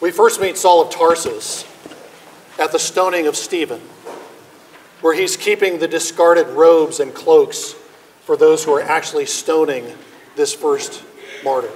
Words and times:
We 0.00 0.10
first 0.10 0.40
meet 0.40 0.56
Saul 0.56 0.82
of 0.82 0.90
Tarsus 0.90 1.64
at 2.58 2.72
the 2.72 2.78
stoning 2.78 3.26
of 3.26 3.36
Stephen, 3.36 3.80
where 5.00 5.14
he's 5.14 5.36
keeping 5.36 5.78
the 5.78 5.88
discarded 5.88 6.48
robes 6.48 7.00
and 7.00 7.14
cloaks 7.14 7.74
for 8.22 8.36
those 8.36 8.64
who 8.64 8.74
are 8.74 8.82
actually 8.82 9.26
stoning 9.26 9.86
this 10.36 10.54
first 10.54 11.02
martyr. 11.44 11.70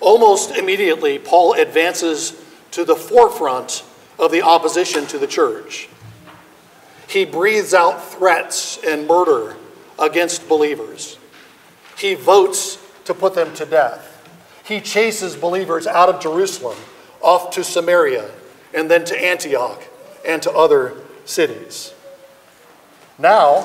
Almost 0.00 0.56
immediately, 0.56 1.18
Paul 1.18 1.54
advances 1.54 2.40
to 2.72 2.84
the 2.84 2.96
forefront 2.96 3.84
of 4.18 4.32
the 4.32 4.42
opposition 4.42 5.06
to 5.06 5.18
the 5.18 5.26
church. 5.26 5.88
He 7.08 7.24
breathes 7.24 7.74
out 7.74 8.02
threats 8.02 8.78
and 8.84 9.06
murder 9.06 9.56
against 9.98 10.48
believers. 10.48 11.18
He 11.98 12.14
votes 12.14 12.78
to 13.04 13.14
put 13.14 13.34
them 13.34 13.54
to 13.54 13.66
death. 13.66 14.10
He 14.64 14.80
chases 14.80 15.36
believers 15.36 15.86
out 15.86 16.08
of 16.08 16.20
Jerusalem, 16.20 16.78
off 17.24 17.50
to 17.50 17.64
Samaria, 17.64 18.30
and 18.72 18.90
then 18.90 19.04
to 19.06 19.24
Antioch 19.24 19.82
and 20.26 20.42
to 20.42 20.52
other 20.52 20.94
cities. 21.24 21.94
Now, 23.18 23.62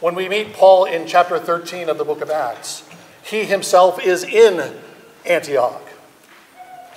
when 0.00 0.14
we 0.14 0.28
meet 0.28 0.52
Paul 0.52 0.84
in 0.84 1.06
chapter 1.06 1.38
13 1.38 1.88
of 1.88 1.98
the 1.98 2.04
book 2.04 2.20
of 2.20 2.30
Acts, 2.30 2.88
he 3.22 3.44
himself 3.44 4.00
is 4.00 4.24
in 4.24 4.76
Antioch. 5.24 5.82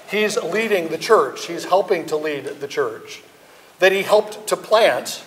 He's 0.10 0.38
leading 0.38 0.90
the 0.90 0.98
church, 0.98 1.48
he's 1.48 1.66
helping 1.66 2.06
to 2.08 2.16
lead 2.16 2.46
the 2.46 2.68
church 2.68 3.22
that 3.80 3.92
he 3.92 4.04
helped 4.04 4.48
to 4.48 4.58
plant 4.58 5.24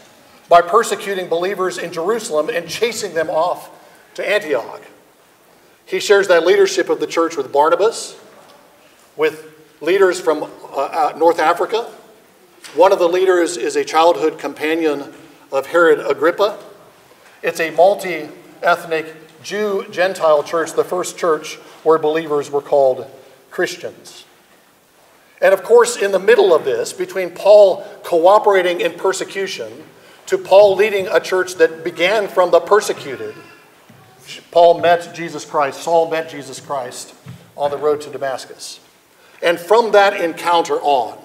by 0.48 0.62
persecuting 0.62 1.28
believers 1.28 1.78
in 1.78 1.92
Jerusalem 1.92 2.48
and 2.48 2.68
chasing 2.68 3.14
them 3.14 3.28
off 3.28 3.70
to 4.14 4.28
Antioch. 4.28 4.82
He 5.84 6.00
shares 6.00 6.28
that 6.28 6.46
leadership 6.46 6.88
of 6.88 7.00
the 7.00 7.06
church 7.06 7.36
with 7.36 7.52
Barnabas, 7.52 8.18
with 9.16 9.47
leaders 9.80 10.20
from 10.20 10.50
uh, 10.72 11.12
North 11.16 11.38
Africa. 11.38 11.90
One 12.74 12.92
of 12.92 12.98
the 12.98 13.08
leaders 13.08 13.56
is 13.56 13.76
a 13.76 13.84
childhood 13.84 14.38
companion 14.38 15.12
of 15.52 15.66
Herod 15.66 16.00
Agrippa. 16.00 16.58
It's 17.42 17.60
a 17.60 17.70
multi 17.70 18.28
ethnic 18.62 19.14
Jew 19.42 19.86
Gentile 19.90 20.42
church, 20.42 20.72
the 20.72 20.84
first 20.84 21.16
church 21.16 21.56
where 21.84 21.98
believers 21.98 22.50
were 22.50 22.60
called 22.60 23.06
Christians. 23.50 24.24
And 25.40 25.54
of 25.54 25.62
course, 25.62 25.96
in 25.96 26.10
the 26.10 26.18
middle 26.18 26.52
of 26.52 26.64
this, 26.64 26.92
between 26.92 27.30
Paul 27.30 27.84
cooperating 28.02 28.80
in 28.80 28.92
persecution 28.94 29.84
to 30.26 30.36
Paul 30.36 30.74
leading 30.74 31.06
a 31.06 31.20
church 31.20 31.54
that 31.54 31.84
began 31.84 32.26
from 32.28 32.50
the 32.50 32.60
persecuted, 32.60 33.34
Paul 34.50 34.80
met 34.80 35.14
Jesus 35.14 35.44
Christ, 35.44 35.82
Saul 35.82 36.10
met 36.10 36.28
Jesus 36.28 36.60
Christ 36.60 37.14
on 37.56 37.70
the 37.70 37.78
road 37.78 38.00
to 38.02 38.10
Damascus. 38.10 38.80
And 39.42 39.58
from 39.58 39.92
that 39.92 40.20
encounter 40.20 40.74
on, 40.74 41.18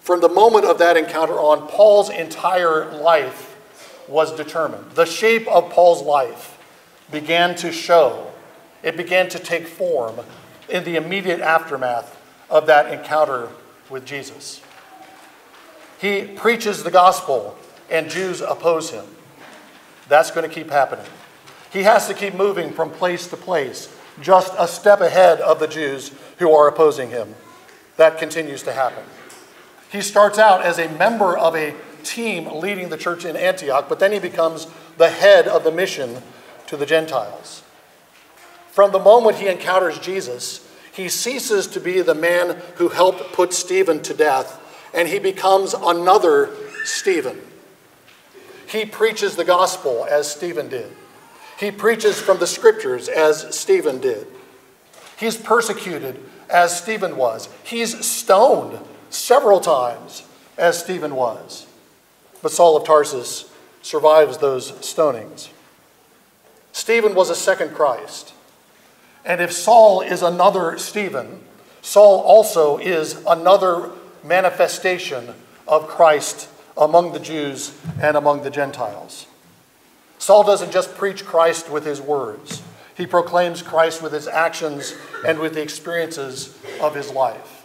from 0.00 0.20
the 0.20 0.28
moment 0.28 0.64
of 0.64 0.78
that 0.78 0.96
encounter 0.96 1.34
on, 1.34 1.68
Paul's 1.68 2.10
entire 2.10 2.90
life 2.92 3.56
was 4.08 4.34
determined. 4.34 4.90
The 4.92 5.06
shape 5.06 5.46
of 5.48 5.70
Paul's 5.70 6.02
life 6.02 6.58
began 7.10 7.54
to 7.56 7.72
show, 7.72 8.30
it 8.82 8.96
began 8.96 9.28
to 9.30 9.38
take 9.38 9.66
form 9.66 10.20
in 10.68 10.84
the 10.84 10.96
immediate 10.96 11.40
aftermath 11.40 12.16
of 12.48 12.66
that 12.66 12.92
encounter 12.92 13.48
with 13.88 14.04
Jesus. 14.04 14.60
He 16.00 16.22
preaches 16.22 16.82
the 16.82 16.90
gospel, 16.90 17.56
and 17.90 18.08
Jews 18.08 18.40
oppose 18.40 18.90
him. 18.90 19.04
That's 20.08 20.30
going 20.30 20.48
to 20.48 20.54
keep 20.54 20.70
happening. 20.70 21.06
He 21.72 21.82
has 21.82 22.08
to 22.08 22.14
keep 22.14 22.34
moving 22.34 22.72
from 22.72 22.90
place 22.90 23.26
to 23.28 23.36
place, 23.36 23.94
just 24.20 24.52
a 24.58 24.68
step 24.68 25.00
ahead 25.00 25.40
of 25.40 25.60
the 25.60 25.68
Jews 25.68 26.12
who 26.38 26.52
are 26.52 26.68
opposing 26.68 27.10
him. 27.10 27.34
That 27.96 28.18
continues 28.18 28.62
to 28.64 28.72
happen. 28.72 29.04
He 29.90 30.00
starts 30.00 30.38
out 30.38 30.62
as 30.62 30.78
a 30.78 30.88
member 30.88 31.36
of 31.36 31.56
a 31.56 31.74
team 32.02 32.60
leading 32.60 32.88
the 32.88 32.96
church 32.96 33.24
in 33.24 33.36
Antioch, 33.36 33.88
but 33.88 33.98
then 33.98 34.12
he 34.12 34.18
becomes 34.18 34.66
the 34.96 35.10
head 35.10 35.48
of 35.48 35.64
the 35.64 35.72
mission 35.72 36.22
to 36.66 36.76
the 36.76 36.86
Gentiles. 36.86 37.62
From 38.70 38.92
the 38.92 38.98
moment 38.98 39.36
he 39.36 39.48
encounters 39.48 39.98
Jesus, 39.98 40.66
he 40.92 41.08
ceases 41.08 41.66
to 41.68 41.80
be 41.80 42.00
the 42.00 42.14
man 42.14 42.60
who 42.76 42.88
helped 42.88 43.32
put 43.32 43.52
Stephen 43.52 44.00
to 44.02 44.14
death, 44.14 44.60
and 44.94 45.08
he 45.08 45.18
becomes 45.18 45.74
another 45.74 46.50
Stephen. 46.84 47.40
He 48.66 48.84
preaches 48.84 49.36
the 49.36 49.44
gospel 49.44 50.06
as 50.08 50.30
Stephen 50.30 50.68
did. 50.68 50.90
He 51.60 51.70
preaches 51.70 52.18
from 52.18 52.38
the 52.38 52.46
scriptures 52.46 53.06
as 53.06 53.54
Stephen 53.54 54.00
did. 54.00 54.26
He's 55.18 55.36
persecuted 55.36 56.18
as 56.48 56.80
Stephen 56.80 57.18
was. 57.18 57.50
He's 57.62 58.02
stoned 58.04 58.78
several 59.10 59.60
times 59.60 60.22
as 60.56 60.78
Stephen 60.82 61.14
was. 61.14 61.66
But 62.40 62.52
Saul 62.52 62.78
of 62.78 62.86
Tarsus 62.86 63.52
survives 63.82 64.38
those 64.38 64.72
stonings. 64.72 65.50
Stephen 66.72 67.14
was 67.14 67.28
a 67.28 67.34
second 67.34 67.74
Christ. 67.74 68.32
And 69.22 69.42
if 69.42 69.52
Saul 69.52 70.00
is 70.00 70.22
another 70.22 70.78
Stephen, 70.78 71.40
Saul 71.82 72.20
also 72.20 72.78
is 72.78 73.22
another 73.28 73.90
manifestation 74.24 75.34
of 75.68 75.88
Christ 75.88 76.48
among 76.78 77.12
the 77.12 77.20
Jews 77.20 77.78
and 78.00 78.16
among 78.16 78.44
the 78.44 78.50
Gentiles. 78.50 79.26
Saul 80.20 80.44
doesn't 80.44 80.70
just 80.70 80.94
preach 80.96 81.24
Christ 81.24 81.70
with 81.70 81.86
his 81.86 82.00
words, 82.00 82.62
he 82.94 83.06
proclaims 83.06 83.62
Christ 83.62 84.02
with 84.02 84.12
his 84.12 84.28
actions 84.28 84.94
and 85.26 85.38
with 85.38 85.54
the 85.54 85.62
experiences 85.62 86.56
of 86.78 86.94
his 86.94 87.10
life. 87.10 87.64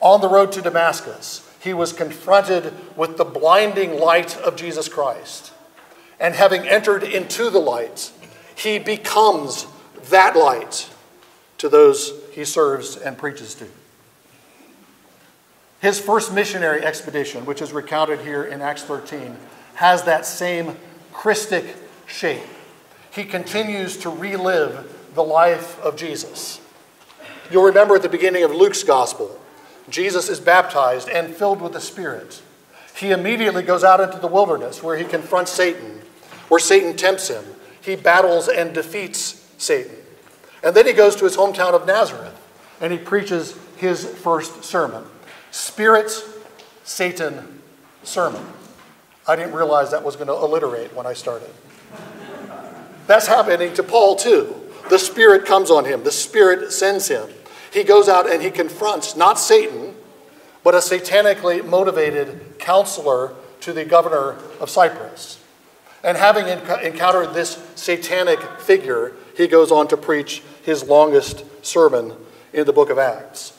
On 0.00 0.20
the 0.20 0.28
road 0.28 0.52
to 0.52 0.62
Damascus, 0.62 1.44
he 1.60 1.74
was 1.74 1.92
confronted 1.92 2.72
with 2.96 3.16
the 3.16 3.24
blinding 3.24 3.98
light 3.98 4.36
of 4.38 4.54
Jesus 4.54 4.88
Christ. 4.88 5.52
And 6.20 6.36
having 6.36 6.68
entered 6.68 7.02
into 7.02 7.50
the 7.50 7.58
light, 7.58 8.12
he 8.54 8.78
becomes 8.78 9.66
that 10.10 10.36
light 10.36 10.88
to 11.58 11.68
those 11.68 12.12
he 12.30 12.44
serves 12.44 12.96
and 12.96 13.18
preaches 13.18 13.56
to. 13.56 13.66
His 15.80 15.98
first 15.98 16.32
missionary 16.32 16.84
expedition, 16.84 17.44
which 17.44 17.60
is 17.60 17.72
recounted 17.72 18.20
here 18.20 18.44
in 18.44 18.62
Acts 18.62 18.84
13, 18.84 19.36
has 19.74 20.04
that 20.04 20.24
same 20.24 20.76
Christic 21.12 21.74
shape. 22.08 22.42
He 23.12 23.24
continues 23.24 23.96
to 23.98 24.10
relive 24.10 25.12
the 25.14 25.22
life 25.22 25.80
of 25.80 25.96
Jesus. 25.96 26.60
You'll 27.50 27.64
remember 27.64 27.96
at 27.96 28.02
the 28.02 28.08
beginning 28.08 28.42
of 28.42 28.50
Luke's 28.50 28.82
gospel, 28.82 29.40
Jesus 29.88 30.28
is 30.28 30.40
baptized 30.40 31.08
and 31.08 31.34
filled 31.34 31.62
with 31.62 31.72
the 31.72 31.80
Spirit. 31.80 32.42
He 32.96 33.10
immediately 33.12 33.62
goes 33.62 33.84
out 33.84 34.00
into 34.00 34.18
the 34.18 34.26
wilderness 34.26 34.82
where 34.82 34.96
he 34.96 35.04
confronts 35.04 35.52
Satan, 35.52 36.00
where 36.48 36.58
Satan 36.58 36.96
tempts 36.96 37.28
him. 37.28 37.44
He 37.80 37.96
battles 37.96 38.48
and 38.48 38.74
defeats 38.74 39.46
Satan. 39.56 39.94
And 40.62 40.74
then 40.74 40.86
he 40.86 40.92
goes 40.92 41.14
to 41.16 41.24
his 41.24 41.36
hometown 41.36 41.72
of 41.72 41.86
Nazareth 41.86 42.34
and 42.80 42.92
he 42.92 42.98
preaches 42.98 43.56
his 43.76 44.04
first 44.04 44.64
sermon 44.64 45.04
Spirit, 45.50 46.10
Satan, 46.84 47.62
Sermon. 48.02 48.44
I 49.26 49.36
didn't 49.36 49.54
realize 49.54 49.90
that 49.92 50.04
was 50.04 50.16
going 50.16 50.28
to 50.28 50.34
alliterate 50.34 50.94
when 50.94 51.06
I 51.06 51.12
started. 51.12 51.50
That's 53.08 53.26
happening 53.26 53.72
to 53.74 53.82
Paul 53.82 54.16
too. 54.16 54.54
The 54.90 54.98
Spirit 54.98 55.46
comes 55.46 55.70
on 55.70 55.86
him, 55.86 56.04
the 56.04 56.12
Spirit 56.12 56.70
sends 56.72 57.08
him. 57.08 57.28
He 57.72 57.82
goes 57.82 58.08
out 58.08 58.30
and 58.30 58.42
he 58.42 58.50
confronts 58.50 59.16
not 59.16 59.38
Satan, 59.38 59.94
but 60.62 60.74
a 60.74 60.78
satanically 60.78 61.64
motivated 61.66 62.58
counselor 62.58 63.34
to 63.60 63.72
the 63.72 63.84
governor 63.84 64.36
of 64.60 64.70
Cyprus. 64.70 65.42
And 66.04 66.16
having 66.16 66.46
encountered 66.46 67.34
this 67.34 67.62
satanic 67.74 68.40
figure, 68.60 69.14
he 69.36 69.48
goes 69.48 69.72
on 69.72 69.88
to 69.88 69.96
preach 69.96 70.42
his 70.62 70.84
longest 70.84 71.44
sermon 71.64 72.12
in 72.52 72.66
the 72.66 72.72
book 72.72 72.90
of 72.90 72.98
Acts. 72.98 73.58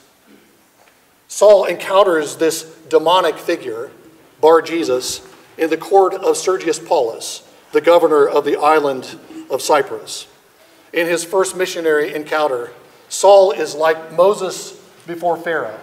Saul 1.27 1.65
encounters 1.65 2.37
this 2.37 2.63
demonic 2.87 3.37
figure, 3.37 3.91
Bar 4.41 4.61
Jesus, 4.61 5.27
in 5.57 5.69
the 5.69 5.77
court 5.77 6.13
of 6.13 6.37
Sergius 6.37 6.79
Paulus, 6.79 7.47
the 7.71 7.81
governor 7.81 8.27
of 8.27 8.45
the 8.45 8.57
island 8.57 9.19
of 9.49 9.61
Cyprus. 9.61 10.27
In 10.93 11.07
his 11.07 11.23
first 11.23 11.55
missionary 11.55 12.13
encounter, 12.13 12.71
Saul 13.09 13.51
is 13.51 13.75
like 13.75 14.13
Moses 14.13 14.73
before 15.07 15.37
Pharaoh, 15.37 15.79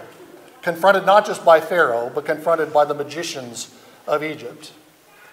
confronted 0.63 1.07
not 1.07 1.27
just 1.27 1.45
by 1.45 1.61
Pharaoh, 1.61 2.11
but 2.15 2.25
confronted 2.25 2.73
by 2.73 2.85
the 2.85 2.95
magicians 2.95 3.75
of 4.07 4.23
Egypt. 4.23 4.73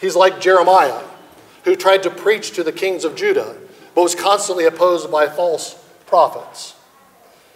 He's 0.02 0.16
like 0.16 0.42
Jeremiah, 0.42 1.04
who 1.64 1.76
tried 1.76 2.04
to 2.04 2.10
preach 2.10 2.52
to 2.52 2.64
the 2.64 2.72
kings 2.72 3.06
of 3.06 3.16
Judah, 3.16 3.56
but 3.96 4.04
was 4.04 4.16
constantly 4.16 4.66
opposed 4.66 5.12
by 5.12 5.28
false 5.28 5.76
prophets. 6.06 6.76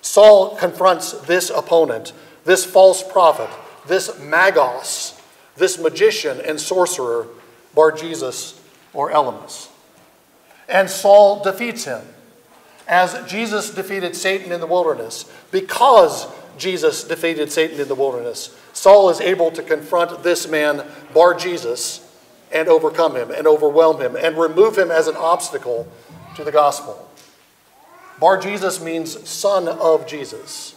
Saul 0.01 0.56
confronts 0.56 1.12
this 1.12 1.50
opponent, 1.50 2.13
this 2.45 2.63
false 2.63 3.03
prophet, 3.03 3.50
this 3.88 4.09
magos, 4.12 5.19
this 5.56 5.77
magician 5.77 6.39
and 6.41 6.59
sorcerer, 6.59 7.27
Bar 7.74 7.91
Jesus 7.91 8.59
or 8.94 9.12
Elymas. 9.12 9.69
And 10.68 10.90
Saul 10.90 11.44
defeats 11.44 11.86
him, 11.86 12.02
as 12.88 13.30
Jesus 13.30 13.69
defeated 13.69 14.16
Satan 14.16 14.52
in 14.52 14.60
the 14.60 14.68
wilderness, 14.68 15.25
because 15.52 16.28
Jesus 16.58 17.04
defeated 17.04 17.52
Satan 17.52 17.80
in 17.80 17.88
the 17.88 17.96
wilderness. 17.96 18.56
Saul 18.74 19.10
is 19.10 19.22
able 19.22 19.52
to 19.52 19.64
confront 19.64 20.24
this 20.24 20.48
man, 20.48 20.86
Bar 21.14 21.36
Jesus, 21.36 22.04
and 22.52 22.68
overcome 22.68 23.16
him 23.16 23.31
and 23.31 23.46
overwhelm 23.48 24.02
him 24.02 24.16
and 24.16 24.38
remove 24.38 24.78
him 24.78 24.92
as 24.92 25.08
an 25.08 25.16
obstacle 25.18 25.88
to 26.36 26.44
the 26.44 26.52
gospel. 26.52 27.10
Bar 28.20 28.40
Jesus 28.40 28.81
means 28.81 29.28
son 29.28 29.68
of 29.68 30.08
Jesus. 30.08 30.75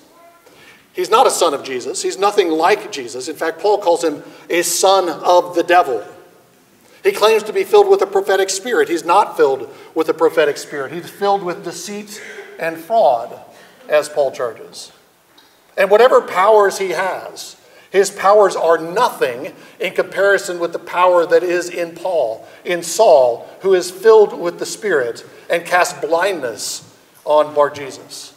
He's 0.93 1.11
not 1.11 1.27
a 1.27 1.31
son 1.31 1.55
of 1.55 1.63
Jesus. 1.63 2.03
He's 2.03 2.19
nothing 2.19 2.51
like 2.51 2.91
Jesus. 2.91 3.29
In 3.29 3.37
fact, 3.37 3.61
Paul 3.61 3.79
calls 3.79 4.03
him 4.03 4.23
a 4.51 4.63
son 4.63 5.09
of 5.09 5.55
the 5.55 5.63
devil. 5.63 6.05
He 7.02 7.12
claims 7.12 7.43
to 7.44 7.52
be 7.52 7.64
filled 7.64 7.88
with 7.88 8.02
a 8.02 8.06
prophetic 8.06 8.50
spirit. 8.50 8.88
He's 8.88 9.05
not 9.05 9.37
filled 9.37 9.73
with 9.94 10.08
a 10.08 10.14
prophetic 10.14 10.56
spirit. 10.56 10.93
He's 10.93 11.08
filled 11.08 11.43
with 11.43 11.64
deceit 11.64 12.23
and 12.58 12.76
fraud, 12.76 13.41
as 13.88 14.08
Paul 14.08 14.32
charges. 14.32 14.93
And 15.76 15.91
whatever 15.91 16.20
powers 16.20 16.79
he 16.79 16.91
has, 16.91 17.56
his 17.91 18.11
powers 18.11 18.55
are 18.55 18.79
nothing 18.79 19.55
in 19.81 19.94
comparison 19.94 20.61
with 20.61 20.73
the 20.73 20.79
power 20.79 21.26
that 21.26 21.43
is 21.43 21.69
in 21.69 21.94
Paul, 21.94 22.47
in 22.64 22.82
Saul, 22.82 23.49
who 23.62 23.75
is 23.75 23.91
filled 23.91 24.38
with 24.38 24.58
the 24.58 24.67
Spirit 24.67 25.25
and 25.49 25.64
casts 25.64 25.99
blindness 26.00 26.87
on 27.25 27.55
Bar 27.55 27.70
Jesus. 27.70 28.35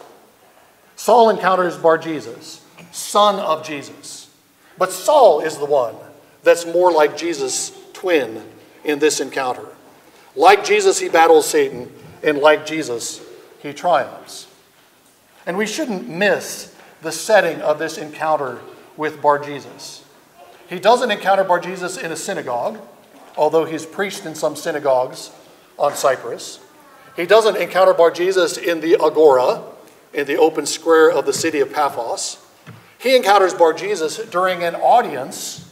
Saul 0.96 1.30
encounters 1.30 1.78
Bar 1.78 1.98
Jesus, 1.98 2.66
son 2.92 3.40
of 3.40 3.66
Jesus. 3.66 4.30
But 4.78 4.92
Saul 4.92 5.42
is 5.42 5.58
the 5.58 5.66
one 5.66 5.96
that's 6.44 6.66
more 6.66 6.92
like 6.92 7.18
Jesus' 7.18 7.78
twin 7.94 8.42
in 8.84 9.00
this 9.00 9.20
encounter. 9.20 9.68
Like 10.36 10.64
Jesus, 10.64 11.00
he 11.00 11.10
battles 11.10 11.48
Satan, 11.48 11.92
and 12.24 12.38
like 12.38 12.66
Jesus, 12.66 13.22
he 13.60 13.74
triumphs. 13.74 14.48
And 15.46 15.58
we 15.58 15.68
shouldn't 15.68 16.08
miss 16.08 16.76
the 17.02 17.12
setting 17.12 17.62
of 17.62 17.80
this 17.80 17.98
encounter 17.98 18.62
with 18.98 19.22
Bar 19.22 19.40
Jesus. 19.40 20.04
He 20.68 20.80
doesn't 20.80 21.12
encounter 21.12 21.44
Bar 21.44 21.60
Jesus 21.60 21.98
in 21.98 22.12
a 22.12 22.16
synagogue, 22.16 22.80
although 23.38 23.66
he's 23.66 23.86
preached 23.86 24.26
in 24.26 24.36
some 24.36 24.56
synagogues 24.56 25.32
on 25.78 25.96
Cyprus. 25.96 26.60
He 27.16 27.26
doesn't 27.26 27.58
encounter 27.58 27.94
Bar 27.94 28.12
Jesus 28.12 28.58
in 28.58 28.82
the 28.82 28.96
agora, 28.96 29.62
in 30.14 30.26
the 30.26 30.38
open 30.38 30.66
square 30.66 31.12
of 31.12 31.26
the 31.26 31.34
city 31.34 31.60
of 31.60 31.72
Paphos. 31.72 32.38
He 32.98 33.16
encounters 33.16 33.54
Bar 33.54 33.74
Jesus 33.74 34.18
during 34.18 34.64
an 34.64 34.76
audience 34.76 35.70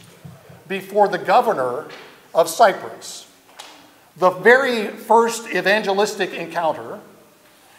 before 0.68 1.08
the 1.08 1.18
governor 1.18 1.86
of 2.34 2.48
Cyprus. 2.48 3.26
The 4.16 4.30
very 4.30 4.88
first 4.88 5.48
evangelistic 5.48 6.34
encounter 6.34 7.00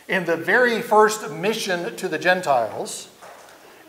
in 0.08 0.26
the 0.26 0.36
very 0.36 0.82
first 0.82 1.30
mission 1.32 1.96
to 1.96 2.08
the 2.08 2.18
Gentiles 2.18 3.10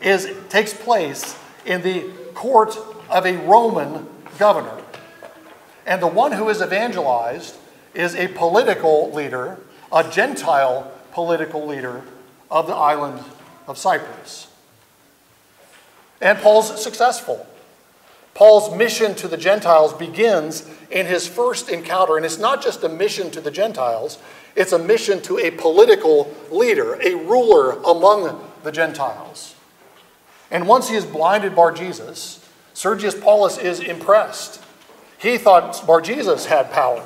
is, 0.01 0.31
takes 0.49 0.73
place 0.73 1.37
in 1.65 1.81
the 1.81 2.01
court 2.33 2.77
of 3.09 3.25
a 3.25 3.37
Roman 3.37 4.07
governor. 4.37 4.81
And 5.85 6.01
the 6.01 6.07
one 6.07 6.31
who 6.31 6.49
is 6.49 6.61
evangelized 6.61 7.55
is 7.93 8.15
a 8.15 8.27
political 8.29 9.11
leader, 9.11 9.57
a 9.91 10.09
Gentile 10.09 10.91
political 11.11 11.65
leader 11.65 12.03
of 12.51 12.67
the 12.67 12.75
island 12.75 13.23
of 13.67 13.77
Cyprus. 13.77 14.47
And 16.21 16.37
Paul's 16.39 16.81
successful. 16.81 17.45
Paul's 18.35 18.75
mission 18.75 19.15
to 19.15 19.29
the 19.29 19.37
Gentiles 19.37 19.93
begins 19.93 20.69
in 20.91 21.05
his 21.05 21.25
first 21.25 21.69
encounter, 21.69 22.17
and 22.17 22.25
it's 22.25 22.37
not 22.37 22.61
just 22.61 22.83
a 22.83 22.89
mission 22.89 23.31
to 23.31 23.41
the 23.41 23.49
Gentiles, 23.49 24.19
it's 24.55 24.73
a 24.73 24.79
mission 24.79 25.21
to 25.23 25.39
a 25.39 25.51
political 25.51 26.33
leader, 26.51 26.99
a 27.01 27.15
ruler 27.15 27.81
among 27.83 28.45
the 28.63 28.73
Gentiles. 28.73 29.55
And 30.51 30.67
once 30.67 30.89
he 30.89 30.95
is 30.95 31.05
blinded 31.05 31.55
by 31.55 31.73
Jesus, 31.73 32.45
Sergius 32.73 33.15
Paulus 33.15 33.57
is 33.57 33.79
impressed. 33.79 34.61
He 35.17 35.37
thought 35.37 35.87
Bar 35.87 36.01
Jesus 36.01 36.45
had 36.45 36.71
power. 36.71 37.05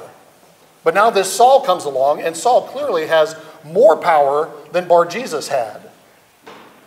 But 0.84 0.96
now 0.96 1.12
this 1.12 1.31
Saul 1.31 1.62
comes 1.62 1.86
along, 1.86 2.22
and 2.22 2.36
Saul 2.36 2.68
clearly 2.68 3.06
has 3.06 3.36
more 3.64 3.98
power 3.98 4.52
than 4.72 4.88
Bar 4.88 5.06
Jesus 5.06 5.50
had. 5.50 5.92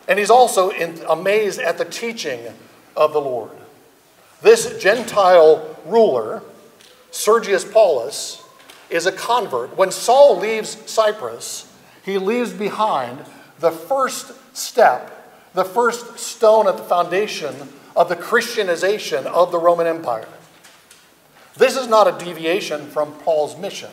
And 0.09 0.19
he's 0.19 0.31
also 0.31 0.71
in, 0.71 1.01
amazed 1.09 1.61
at 1.61 1.79
the 1.79 1.85
teaching 1.85 2.41
of 2.97 3.13
the 3.13 3.21
Lord. 3.21 3.53
This 4.43 4.77
Gentile 4.79 5.77
ruler, 5.87 6.43
Sergius 7.11 7.65
Paulus, 7.65 8.43
is 8.91 9.07
a 9.07 9.13
convert. 9.13 9.77
When 9.77 9.91
Saul 9.91 10.39
leaves 10.39 10.77
Cyprus, 10.91 11.73
he 12.05 12.19
leaves 12.19 12.53
behind 12.53 13.25
the 13.61 13.71
first 13.71 14.33
step, 14.57 15.53
the 15.55 15.65
first 15.65 16.19
stone 16.19 16.67
at 16.67 16.77
the 16.77 16.83
foundation 16.83 17.55
of 17.95 18.09
the 18.09 18.17
Christianization 18.17 19.27
of 19.27 19.53
the 19.53 19.59
Roman 19.59 19.87
Empire. 19.87 20.29
This 21.57 21.77
is 21.77 21.87
not 21.87 22.09
a 22.09 22.25
deviation 22.25 22.87
from 22.87 23.13
Paul's 23.13 23.57
mission. 23.59 23.91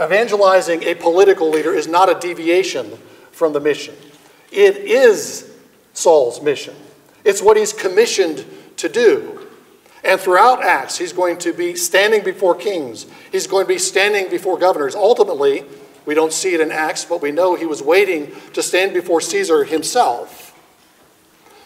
Evangelizing 0.00 0.84
a 0.84 0.94
political 0.94 1.50
leader 1.50 1.74
is 1.74 1.88
not 1.88 2.08
a 2.08 2.20
deviation 2.20 2.96
from 3.32 3.52
the 3.52 3.60
mission. 3.60 3.94
It 4.52 4.76
is 4.76 5.52
Saul's 5.94 6.40
mission. 6.40 6.76
It's 7.24 7.42
what 7.42 7.56
he's 7.56 7.72
commissioned 7.72 8.44
to 8.80 8.88
do. 8.88 9.46
And 10.02 10.18
throughout 10.18 10.62
Acts, 10.62 10.96
he's 10.96 11.12
going 11.12 11.38
to 11.38 11.52
be 11.52 11.74
standing 11.74 12.24
before 12.24 12.54
kings. 12.54 13.06
He's 13.30 13.46
going 13.46 13.64
to 13.64 13.68
be 13.68 13.78
standing 13.78 14.30
before 14.30 14.58
governors. 14.58 14.94
Ultimately, 14.94 15.64
we 16.06 16.14
don't 16.14 16.32
see 16.32 16.54
it 16.54 16.60
in 16.60 16.72
Acts, 16.72 17.04
but 17.04 17.20
we 17.20 17.30
know 17.30 17.54
he 17.54 17.66
was 17.66 17.82
waiting 17.82 18.32
to 18.54 18.62
stand 18.62 18.94
before 18.94 19.20
Caesar 19.20 19.64
himself. 19.64 20.46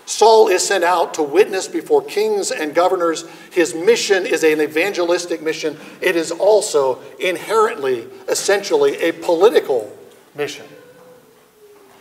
Saul 0.06 0.49
is 0.49 0.66
sent 0.66 0.84
out 0.84 1.14
to 1.14 1.22
witness 1.22 1.66
before 1.66 2.02
kings 2.02 2.50
and 2.50 2.75
governors. 2.75 3.25
His 3.52 3.75
mission 3.75 4.26
is 4.26 4.44
an 4.44 4.60
evangelistic 4.60 5.40
mission. 5.40 5.78
It 6.02 6.14
is 6.14 6.31
also 6.31 7.00
inherently, 7.19 8.06
essentially, 8.28 8.96
a 8.96 9.12
political 9.12 9.96
mission. 10.34 10.67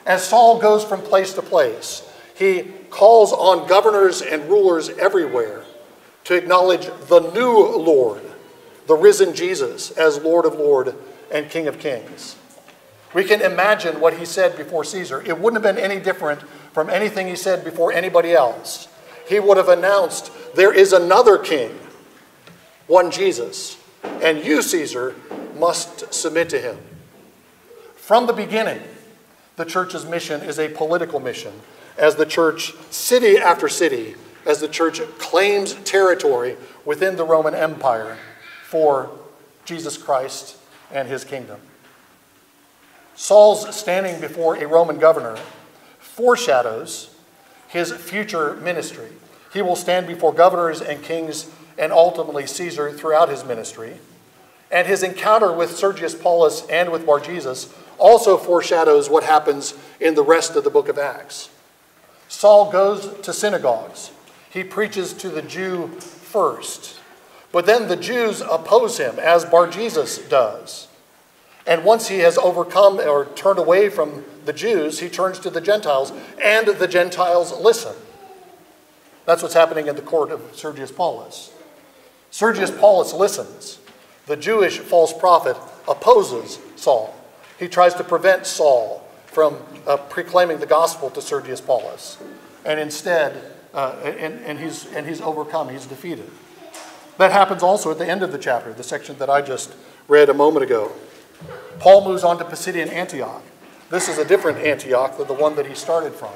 As 0.05 0.27
Saul 0.27 0.59
goes 0.59 0.83
from 0.83 1.01
place 1.01 1.33
to 1.33 1.41
place, 1.41 2.01
he 2.35 2.63
calls 2.89 3.31
on 3.31 3.67
governors 3.67 4.21
and 4.21 4.49
rulers 4.49 4.89
everywhere 4.89 5.63
to 6.25 6.35
acknowledge 6.35 6.89
the 7.07 7.19
new 7.33 7.77
Lord, 7.77 8.21
the 8.87 8.95
risen 8.95 9.35
Jesus, 9.35 9.91
as 9.91 10.17
Lord 10.21 10.45
of 10.45 10.55
Lords 10.55 10.93
and 11.31 11.49
King 11.49 11.67
of 11.67 11.79
Kings. 11.79 12.37
We 13.13 13.23
can 13.23 13.41
imagine 13.41 13.99
what 13.99 14.17
he 14.17 14.25
said 14.25 14.57
before 14.57 14.83
Caesar. 14.83 15.21
It 15.21 15.37
wouldn't 15.37 15.63
have 15.63 15.75
been 15.75 15.83
any 15.83 15.99
different 16.01 16.41
from 16.73 16.89
anything 16.89 17.27
he 17.27 17.35
said 17.35 17.63
before 17.63 17.93
anybody 17.93 18.33
else. 18.33 18.87
He 19.27 19.39
would 19.39 19.57
have 19.57 19.69
announced, 19.69 20.31
There 20.55 20.73
is 20.73 20.93
another 20.93 21.37
king, 21.37 21.77
one 22.87 23.11
Jesus, 23.11 23.77
and 24.03 24.43
you, 24.43 24.61
Caesar, 24.61 25.15
must 25.57 26.11
submit 26.13 26.49
to 26.49 26.59
him. 26.59 26.77
From 27.95 28.25
the 28.25 28.33
beginning, 28.33 28.81
the 29.55 29.65
church's 29.65 30.05
mission 30.05 30.41
is 30.41 30.57
a 30.57 30.67
political 30.69 31.19
mission 31.19 31.53
as 31.97 32.15
the 32.15 32.25
church, 32.25 32.73
city 32.89 33.37
after 33.37 33.67
city, 33.67 34.15
as 34.45 34.59
the 34.59 34.67
church 34.67 34.99
claims 35.17 35.73
territory 35.83 36.57
within 36.85 37.15
the 37.15 37.23
Roman 37.23 37.55
Empire 37.55 38.17
for 38.63 39.11
Jesus 39.65 39.97
Christ 39.97 40.57
and 40.91 41.07
his 41.07 41.23
kingdom. 41.23 41.59
Saul's 43.15 43.75
standing 43.75 44.19
before 44.19 44.55
a 44.55 44.67
Roman 44.67 44.99
governor 44.99 45.37
foreshadows 45.99 47.15
his 47.67 47.91
future 47.91 48.55
ministry. 48.55 49.09
He 49.51 49.61
will 49.61 49.75
stand 49.75 50.07
before 50.07 50.33
governors 50.33 50.81
and 50.81 51.01
kings 51.03 51.49
and 51.77 51.91
ultimately 51.91 52.45
Caesar 52.47 52.91
throughout 52.91 53.29
his 53.29 53.45
ministry. 53.45 53.97
And 54.71 54.87
his 54.87 55.03
encounter 55.03 55.51
with 55.51 55.75
Sergius 55.75 56.15
Paulus 56.15 56.65
and 56.67 56.91
with 56.91 57.05
Bar 57.05 57.19
Jesus 57.19 57.73
also 57.99 58.37
foreshadows 58.37 59.09
what 59.09 59.23
happens 59.23 59.75
in 59.99 60.15
the 60.15 60.23
rest 60.23 60.55
of 60.55 60.63
the 60.63 60.69
book 60.69 60.87
of 60.87 60.97
Acts. 60.97 61.49
Saul 62.33 62.71
goes 62.71 63.21
to 63.21 63.31
synagogues. 63.31 64.11
He 64.49 64.63
preaches 64.63 65.13
to 65.13 65.29
the 65.29 65.43
Jew 65.43 65.87
first. 65.99 66.99
But 67.51 67.67
then 67.67 67.87
the 67.87 67.95
Jews 67.95 68.41
oppose 68.41 68.97
him, 68.97 69.19
as 69.19 69.45
Bar 69.45 69.67
Jesus 69.67 70.17
does. 70.17 70.87
And 71.67 71.85
once 71.85 72.07
he 72.07 72.19
has 72.19 72.39
overcome 72.39 72.99
or 72.99 73.25
turned 73.35 73.59
away 73.59 73.87
from 73.87 74.25
the 74.45 74.51
Jews, 74.51 74.99
he 74.99 75.09
turns 75.09 75.37
to 75.39 75.51
the 75.51 75.61
Gentiles, 75.61 76.11
and 76.41 76.67
the 76.67 76.87
Gentiles 76.87 77.57
listen. 77.61 77.95
That's 79.25 79.43
what's 79.43 79.53
happening 79.53 79.87
in 79.87 79.95
the 79.95 80.01
court 80.01 80.31
of 80.31 80.41
Sergius 80.53 80.91
Paulus. 80.91 81.53
Sergius 82.31 82.71
Paulus 82.71 83.13
listens. 83.13 83.77
The 84.25 84.35
Jewish 84.35 84.79
false 84.79 85.13
prophet 85.13 85.55
opposes 85.87 86.57
Saul. 86.75 87.15
He 87.59 87.67
tries 87.67 87.93
to 87.93 88.03
prevent 88.03 88.47
Saul 88.47 89.02
from 89.33 89.57
uh, 89.87 89.97
proclaiming 89.97 90.59
the 90.59 90.65
gospel 90.65 91.09
to 91.09 91.21
Sergius 91.21 91.59
Paulus. 91.59 92.17
And 92.65 92.79
instead, 92.79 93.41
uh, 93.73 93.95
and, 94.03 94.39
and, 94.45 94.59
he's, 94.59 94.85
and 94.93 95.07
he's 95.07 95.21
overcome, 95.21 95.69
he's 95.69 95.85
defeated. 95.85 96.29
That 97.17 97.31
happens 97.31 97.63
also 97.63 97.91
at 97.91 97.97
the 97.97 98.07
end 98.07 98.23
of 98.23 98.31
the 98.31 98.37
chapter, 98.37 98.73
the 98.73 98.83
section 98.83 99.17
that 99.17 99.29
I 99.29 99.41
just 99.41 99.73
read 100.07 100.29
a 100.29 100.33
moment 100.33 100.63
ago. 100.63 100.91
Paul 101.79 102.05
moves 102.05 102.23
on 102.23 102.37
to 102.37 102.45
Pisidian 102.45 102.89
Antioch. 102.89 103.43
This 103.89 104.09
is 104.09 104.17
a 104.17 104.25
different 104.25 104.59
Antioch 104.59 105.17
than 105.17 105.27
the 105.27 105.33
one 105.33 105.55
that 105.55 105.67
he 105.67 105.75
started 105.75 106.13
from. 106.13 106.33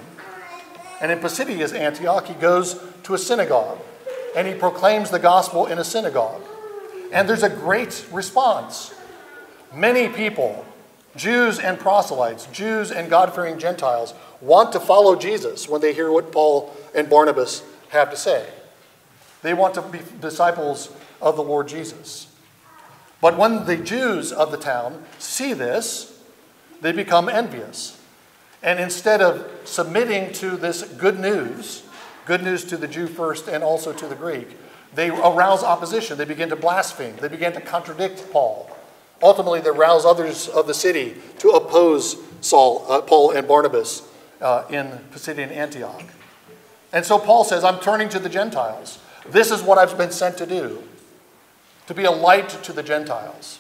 And 1.02 1.12
in 1.12 1.20
Pisidian 1.20 1.74
Antioch, 1.74 2.28
he 2.28 2.34
goes 2.36 2.80
to 3.04 3.14
a 3.14 3.18
synagogue 3.18 3.80
and 4.36 4.48
he 4.48 4.54
proclaims 4.54 5.10
the 5.10 5.20
gospel 5.20 5.66
in 5.66 5.80
a 5.80 5.84
synagogue. 5.84 6.44
And 7.12 7.28
there's 7.28 7.44
a 7.44 7.50
great 7.50 8.06
response. 8.12 8.94
Many 9.74 10.10
people, 10.10 10.66
Jews 11.18 11.60
and 11.60 11.80
proselytes, 11.80 12.46
Jews 12.48 12.92
and 12.92 13.10
God 13.10 13.34
fearing 13.34 13.60
Gentiles, 13.60 14.14
want 14.40 14.72
to 14.74 14.80
follow 14.80 15.16
Jesus 15.16 15.68
when 15.68 15.82
they 15.82 15.94
hear 15.94 16.12
what 16.12 16.32
Paul 16.32 16.74
and 16.96 17.10
Barnabas 17.10 17.64
have 17.90 18.10
to 18.12 18.18
say. 18.18 18.48
They 19.42 19.54
want 19.54 19.74
to 19.76 19.82
be 19.82 20.00
disciples 20.22 20.90
of 21.22 21.36
the 21.36 21.44
Lord 21.44 21.68
Jesus. 21.68 22.28
But 23.22 23.38
when 23.38 23.66
the 23.66 23.78
Jews 23.78 24.32
of 24.32 24.52
the 24.52 24.58
town 24.58 25.04
see 25.18 25.54
this, 25.54 26.22
they 26.82 26.92
become 26.92 27.30
envious. 27.30 28.00
And 28.62 28.80
instead 28.80 29.22
of 29.22 29.50
submitting 29.64 30.34
to 30.34 30.58
this 30.58 30.84
good 30.84 31.20
news, 31.20 31.84
good 32.26 32.44
news 32.44 32.64
to 32.66 32.78
the 32.78 32.88
Jew 32.88 33.08
first 33.08 33.48
and 33.48 33.64
also 33.64 33.94
to 33.94 34.08
the 34.08 34.16
Greek, 34.16 34.58
they 34.94 35.10
arouse 35.10 35.64
opposition. 35.64 36.18
They 36.18 36.26
begin 36.26 36.50
to 36.50 36.56
blaspheme. 36.56 37.16
They 37.18 37.28
begin 37.28 37.54
to 37.54 37.62
contradict 37.62 38.32
Paul. 38.32 38.70
Ultimately, 39.22 39.62
they 39.62 39.72
rouse 39.72 40.06
others 40.06 40.48
of 40.48 40.68
the 40.68 40.74
city 40.74 41.16
to 41.40 41.50
oppose 41.50 42.18
Saul, 42.42 42.86
uh, 42.88 43.02
Paul 43.02 43.32
and 43.32 43.48
Barnabas 43.48 44.08
uh, 44.42 44.64
in 44.70 44.88
Pisidian 45.12 45.52
Antioch. 45.52 46.04
And 46.94 47.06
so 47.06 47.18
Paul 47.18 47.44
says, 47.44 47.64
I'm 47.64 47.80
turning 47.80 48.10
to 48.10 48.20
the 48.20 48.30
Gentiles. 48.30 49.00
This 49.28 49.52
is 49.52 49.62
what 49.62 49.78
I've 49.78 49.98
been 49.98 50.12
sent 50.12 50.38
to 50.38 50.46
do 50.46 50.84
to 51.88 51.94
be 51.94 52.04
a 52.04 52.12
light 52.12 52.50
to 52.50 52.74
the 52.74 52.84
Gentiles. 52.84 53.60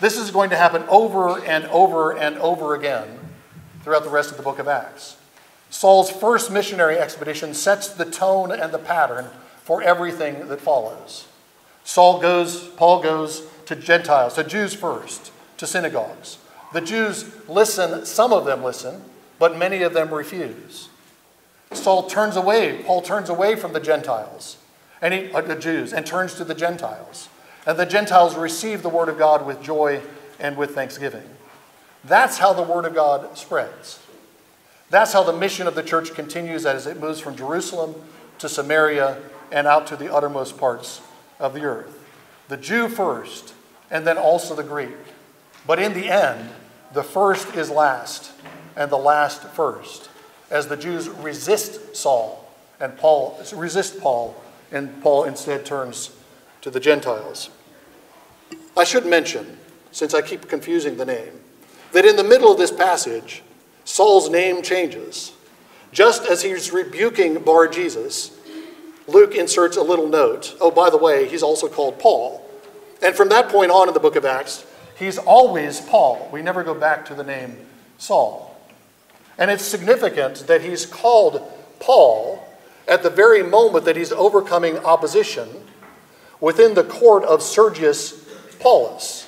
This 0.00 0.18
is 0.18 0.30
going 0.30 0.50
to 0.50 0.56
happen 0.56 0.84
over 0.88 1.38
and 1.44 1.64
over 1.66 2.16
and 2.16 2.36
over 2.38 2.74
again 2.74 3.18
throughout 3.82 4.04
the 4.04 4.10
rest 4.10 4.30
of 4.30 4.36
the 4.36 4.42
book 4.42 4.58
of 4.58 4.68
Acts. 4.68 5.16
Saul's 5.70 6.10
first 6.10 6.50
missionary 6.50 6.96
expedition 6.96 7.52
sets 7.52 7.88
the 7.88 8.04
tone 8.04 8.52
and 8.52 8.72
the 8.72 8.78
pattern 8.78 9.28
for 9.62 9.82
everything 9.82 10.48
that 10.48 10.60
follows. 10.60 11.26
Saul 11.84 12.20
goes, 12.20 12.68
Paul 12.70 13.02
goes 13.02 13.46
to 13.66 13.76
Gentiles, 13.76 14.34
to 14.34 14.44
Jews 14.44 14.74
first, 14.74 15.32
to 15.58 15.66
synagogues. 15.66 16.38
The 16.72 16.80
Jews 16.80 17.30
listen, 17.48 18.04
some 18.04 18.32
of 18.32 18.44
them 18.44 18.62
listen, 18.62 19.02
but 19.38 19.56
many 19.56 19.82
of 19.82 19.94
them 19.94 20.12
refuse. 20.12 20.88
Saul 21.72 22.04
turns 22.04 22.36
away, 22.36 22.82
Paul 22.84 23.02
turns 23.02 23.28
away 23.28 23.56
from 23.56 23.72
the 23.72 23.80
Gentiles 23.80 24.58
and 25.00 25.12
he, 25.12 25.32
uh, 25.32 25.40
the 25.42 25.54
Jews 25.54 25.92
and 25.92 26.06
turns 26.06 26.34
to 26.34 26.44
the 26.44 26.54
Gentiles. 26.54 27.28
And 27.66 27.78
the 27.78 27.86
Gentiles 27.86 28.36
receive 28.36 28.82
the 28.82 28.88
word 28.88 29.08
of 29.08 29.18
God 29.18 29.46
with 29.46 29.62
joy 29.62 30.00
and 30.38 30.56
with 30.56 30.74
thanksgiving. 30.74 31.28
That's 32.04 32.38
how 32.38 32.52
the 32.52 32.62
word 32.62 32.84
of 32.84 32.94
God 32.94 33.36
spreads. 33.38 34.00
That's 34.90 35.12
how 35.12 35.22
the 35.22 35.32
mission 35.32 35.66
of 35.66 35.74
the 35.74 35.82
church 35.82 36.14
continues 36.14 36.66
as 36.66 36.86
it 36.86 37.00
moves 37.00 37.20
from 37.20 37.36
Jerusalem 37.36 37.94
to 38.38 38.48
Samaria 38.48 39.18
and 39.50 39.66
out 39.66 39.86
to 39.88 39.96
the 39.96 40.12
uttermost 40.12 40.58
parts 40.58 41.00
of 41.38 41.54
the 41.54 41.62
earth. 41.62 41.98
The 42.48 42.56
Jew 42.56 42.88
first, 42.88 43.53
and 43.94 44.04
then 44.04 44.18
also 44.18 44.54
the 44.54 44.62
Greek. 44.62 44.96
But 45.66 45.78
in 45.78 45.94
the 45.94 46.10
end, 46.10 46.50
the 46.92 47.04
first 47.04 47.54
is 47.54 47.70
last, 47.70 48.32
and 48.76 48.90
the 48.90 48.98
last 48.98 49.44
first, 49.44 50.10
as 50.50 50.66
the 50.66 50.76
Jews 50.76 51.08
resist 51.08 51.96
Saul 51.96 52.52
and 52.80 52.98
Paul 52.98 53.40
resist 53.54 54.00
Paul 54.00 54.42
and 54.72 55.00
Paul 55.00 55.24
instead 55.24 55.64
turns 55.64 56.10
to 56.60 56.70
the 56.70 56.80
Gentiles. 56.80 57.50
I 58.76 58.82
should 58.82 59.06
mention, 59.06 59.58
since 59.92 60.12
I 60.12 60.22
keep 60.22 60.48
confusing 60.48 60.96
the 60.96 61.06
name, 61.06 61.40
that 61.92 62.04
in 62.04 62.16
the 62.16 62.24
middle 62.24 62.50
of 62.50 62.58
this 62.58 62.72
passage, 62.72 63.42
Saul's 63.84 64.28
name 64.28 64.62
changes. 64.62 65.32
Just 65.92 66.26
as 66.26 66.42
he's 66.42 66.72
rebuking 66.72 67.38
Bar 67.44 67.68
Jesus, 67.68 68.36
Luke 69.06 69.36
inserts 69.36 69.76
a 69.76 69.82
little 69.82 70.08
note. 70.08 70.56
Oh, 70.60 70.72
by 70.72 70.90
the 70.90 70.96
way, 70.96 71.28
he's 71.28 71.44
also 71.44 71.68
called 71.68 72.00
Paul. 72.00 72.43
And 73.02 73.14
from 73.14 73.28
that 73.30 73.48
point 73.48 73.70
on 73.70 73.88
in 73.88 73.94
the 73.94 74.00
book 74.00 74.16
of 74.16 74.24
Acts, 74.24 74.66
he's 74.98 75.18
always 75.18 75.80
Paul. 75.80 76.28
We 76.32 76.42
never 76.42 76.62
go 76.62 76.74
back 76.74 77.04
to 77.06 77.14
the 77.14 77.24
name 77.24 77.56
Saul. 77.98 78.56
And 79.38 79.50
it's 79.50 79.64
significant 79.64 80.46
that 80.46 80.62
he's 80.62 80.86
called 80.86 81.42
Paul 81.80 82.46
at 82.86 83.02
the 83.02 83.10
very 83.10 83.42
moment 83.42 83.84
that 83.84 83.96
he's 83.96 84.12
overcoming 84.12 84.78
opposition 84.78 85.48
within 86.40 86.74
the 86.74 86.84
court 86.84 87.24
of 87.24 87.42
Sergius 87.42 88.12
Paulus. 88.60 89.26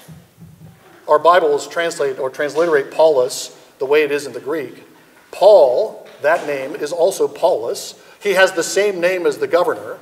Our 1.09 1.19
Bibles 1.19 1.69
translate 1.69 2.19
or 2.19 2.31
transliterate 2.31 2.91
Paulus 2.91 3.57
the 3.79 3.87
way 3.87 4.03
it 4.03 4.11
is 4.11 4.27
in 4.27 4.33
the 4.33 4.41
Greek. 4.41 4.85
Paul, 5.31 6.07
that 6.23 6.47
name 6.47 6.75
is 6.75 6.93
also 6.93 7.29
Paulus. 7.29 8.01
He 8.21 8.33
has 8.33 8.53
the 8.53 8.63
same 8.63 9.01
name 9.01 9.27
as 9.27 9.39
the 9.39 9.47
governor. 9.47 9.99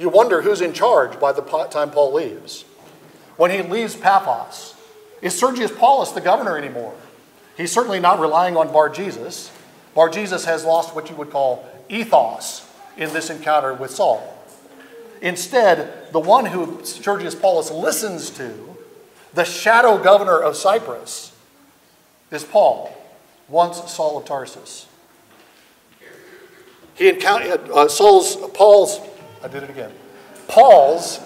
You 0.00 0.08
wonder 0.08 0.40
who's 0.40 0.62
in 0.62 0.72
charge 0.72 1.20
by 1.20 1.32
the 1.32 1.42
time 1.42 1.90
Paul 1.90 2.14
leaves. 2.14 2.64
When 3.36 3.50
he 3.50 3.60
leaves 3.60 3.94
Paphos, 3.94 4.74
is 5.20 5.38
Sergius 5.38 5.70
Paulus 5.70 6.12
the 6.12 6.22
governor 6.22 6.56
anymore? 6.56 6.94
He's 7.54 7.70
certainly 7.70 8.00
not 8.00 8.18
relying 8.18 8.56
on 8.56 8.72
Bar 8.72 8.88
Jesus. 8.88 9.52
Bar 9.94 10.08
Jesus 10.08 10.46
has 10.46 10.64
lost 10.64 10.94
what 10.94 11.10
you 11.10 11.16
would 11.16 11.30
call 11.30 11.68
ethos 11.90 12.66
in 12.96 13.12
this 13.12 13.28
encounter 13.28 13.74
with 13.74 13.90
Saul. 13.90 14.42
Instead, 15.20 16.10
the 16.12 16.20
one 16.20 16.46
who 16.46 16.82
Sergius 16.82 17.34
Paulus 17.34 17.70
listens 17.70 18.30
to, 18.30 18.74
the 19.34 19.44
shadow 19.44 20.02
governor 20.02 20.40
of 20.40 20.56
Cyprus, 20.56 21.36
is 22.30 22.42
Paul, 22.42 22.90
once 23.48 23.92
Saul 23.92 24.16
of 24.16 24.24
Tarsus. 24.24 24.86
He 26.94 27.10
encountered 27.10 27.70
uh, 27.70 27.88
Saul's, 27.88 28.36
Paul's, 28.54 28.98
I 29.42 29.48
did 29.48 29.62
it 29.62 29.70
again. 29.70 29.92
Paul's, 30.48 31.20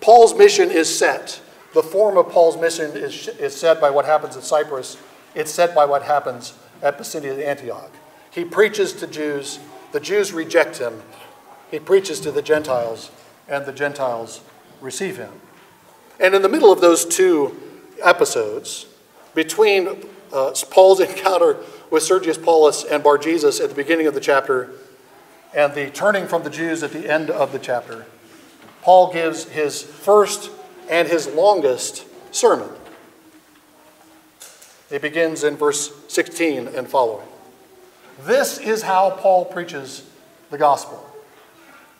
Paul's 0.00 0.36
mission 0.36 0.70
is 0.70 0.96
set. 0.96 1.40
The 1.74 1.82
form 1.82 2.16
of 2.16 2.28
Paul's 2.28 2.56
mission 2.56 2.96
is, 2.96 3.28
is 3.28 3.56
set 3.56 3.80
by 3.80 3.90
what 3.90 4.04
happens 4.04 4.36
at 4.36 4.44
Cyprus. 4.44 4.96
It's 5.34 5.50
set 5.50 5.74
by 5.74 5.84
what 5.84 6.02
happens 6.02 6.54
at 6.82 6.98
Pisidian 6.98 7.44
Antioch. 7.44 7.90
He 8.30 8.44
preaches 8.44 8.92
to 8.94 9.06
Jews, 9.06 9.58
the 9.92 10.00
Jews 10.00 10.32
reject 10.32 10.78
him. 10.78 11.02
He 11.70 11.78
preaches 11.78 12.20
to 12.20 12.30
the 12.30 12.42
Gentiles, 12.42 13.10
and 13.48 13.64
the 13.64 13.72
Gentiles 13.72 14.40
receive 14.80 15.16
him. 15.16 15.32
And 16.20 16.34
in 16.34 16.42
the 16.42 16.48
middle 16.48 16.72
of 16.72 16.80
those 16.80 17.04
two 17.04 17.58
episodes, 18.02 18.86
between 19.34 20.04
uh, 20.32 20.52
Paul's 20.70 21.00
encounter 21.08 21.58
with 21.90 22.02
Sergius 22.02 22.38
Paulus 22.38 22.84
and 22.84 23.02
Bar 23.02 23.18
Jesus 23.18 23.60
at 23.60 23.68
the 23.68 23.74
beginning 23.74 24.06
of 24.06 24.14
the 24.14 24.20
chapter, 24.20 24.70
and 25.54 25.74
the 25.74 25.90
turning 25.90 26.26
from 26.26 26.42
the 26.42 26.50
Jews 26.50 26.82
at 26.82 26.92
the 26.92 27.10
end 27.10 27.30
of 27.30 27.52
the 27.52 27.58
chapter, 27.58 28.06
Paul 28.82 29.12
gives 29.12 29.44
his 29.44 29.82
first 29.82 30.50
and 30.88 31.08
his 31.08 31.26
longest 31.28 32.06
sermon. 32.34 32.68
It 34.90 35.02
begins 35.02 35.44
in 35.44 35.56
verse 35.56 35.92
16 36.08 36.68
and 36.68 36.88
following. 36.88 37.26
This 38.22 38.58
is 38.58 38.82
how 38.82 39.10
Paul 39.10 39.44
preaches 39.46 40.04
the 40.50 40.58
gospel. 40.58 41.08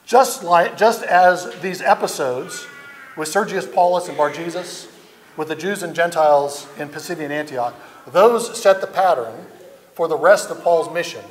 Just, 0.05 0.43
like, 0.43 0.77
just 0.77 1.03
as 1.03 1.59
these 1.61 1.81
episodes 1.81 2.67
with 3.17 3.29
Sergius 3.29 3.67
Paulus 3.67 4.09
and 4.09 4.17
Bar 4.17 4.33
Jesus, 4.33 4.89
with 5.37 5.49
the 5.49 5.57
Jews 5.57 5.83
and 5.83 5.95
Gentiles 5.95 6.67
in 6.79 6.89
Pisidian 6.89 7.31
Antioch, 7.31 7.75
those 8.07 8.61
set 8.61 8.81
the 8.81 8.87
pattern 8.87 9.47
for 9.95 10.09
the 10.09 10.17
rest 10.17 10.51
of 10.51 10.63
Paul's 10.63 10.93
mission. 10.93 11.25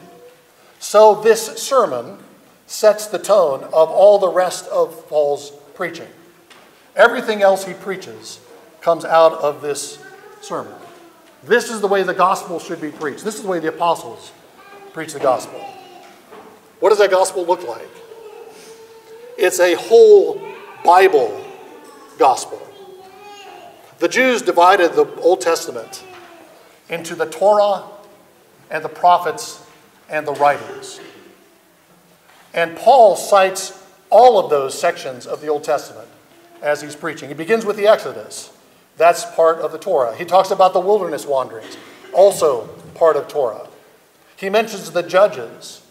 So 0.82 1.14
this 1.14 1.46
sermon 1.62 2.18
sets 2.66 3.06
the 3.06 3.20
tone 3.20 3.64
of 3.66 3.90
all 3.90 4.18
the 4.18 4.28
rest 4.28 4.68
of 4.70 5.08
Paul's 5.08 5.52
preaching. 5.76 6.08
Everything 6.96 7.44
else 7.44 7.64
he 7.66 7.76
preaches 7.76 8.40
comes 8.82 9.06
out 9.06 9.34
of 9.34 9.62
this 9.62 10.00
sermon. 10.42 10.74
This 11.44 11.70
is 11.70 11.82
the 11.82 11.88
way 11.88 12.02
the 12.02 12.16
gospel 12.16 12.60
should 12.60 12.82
be 12.82 12.90
preached. 12.90 13.24
This 13.24 13.36
is 13.36 13.44
the 13.44 13.48
way 13.48 13.60
the 13.60 13.68
apostles 13.68 14.32
preach 14.92 15.14
the 15.14 15.20
gospel. 15.20 15.60
What 16.80 16.90
does 16.90 16.98
that 16.98 17.12
gospel 17.12 17.46
look 17.46 17.66
like? 17.68 17.88
It's 19.38 19.60
a 19.60 19.76
whole 19.76 20.42
Bible 20.84 21.46
gospel. 22.18 22.60
The 24.00 24.10
Jews 24.10 24.42
divided 24.42 24.94
the 24.94 25.06
Old 25.22 25.42
Testament 25.42 26.04
into 26.90 27.14
the 27.14 27.28
Torah 27.28 27.84
and 28.72 28.84
the 28.84 28.90
prophets 28.90 29.61
and 30.12 30.28
the 30.28 30.34
writings. 30.34 31.00
And 32.54 32.76
Paul 32.76 33.16
cites 33.16 33.82
all 34.10 34.38
of 34.38 34.50
those 34.50 34.80
sections 34.80 35.26
of 35.26 35.42
the 35.42 35.48
Old 35.48 35.64
Testament 35.64 36.08
as 36.62 36.82
he's 36.82 36.96
preaching. 36.96 37.30
He 37.30 37.34
begins 37.34 37.66
with 37.66 37.78
the 37.78 37.88
Exodus. 37.88 38.52
That's 38.98 39.26
part 39.36 39.60
of 39.60 39.72
the 39.72 39.80
Torah. 39.80 40.16
He 40.16 40.26
talks 40.26 40.52
about 40.52 40.74
the 40.74 40.80
wilderness 40.80 41.26
wanderings, 41.26 41.78
also 42.14 42.68
part 42.94 43.16
of 43.16 43.28
Torah. 43.28 43.68
He 44.36 44.50
mentions 44.50 44.92
the 44.92 45.02
judges 45.02 45.82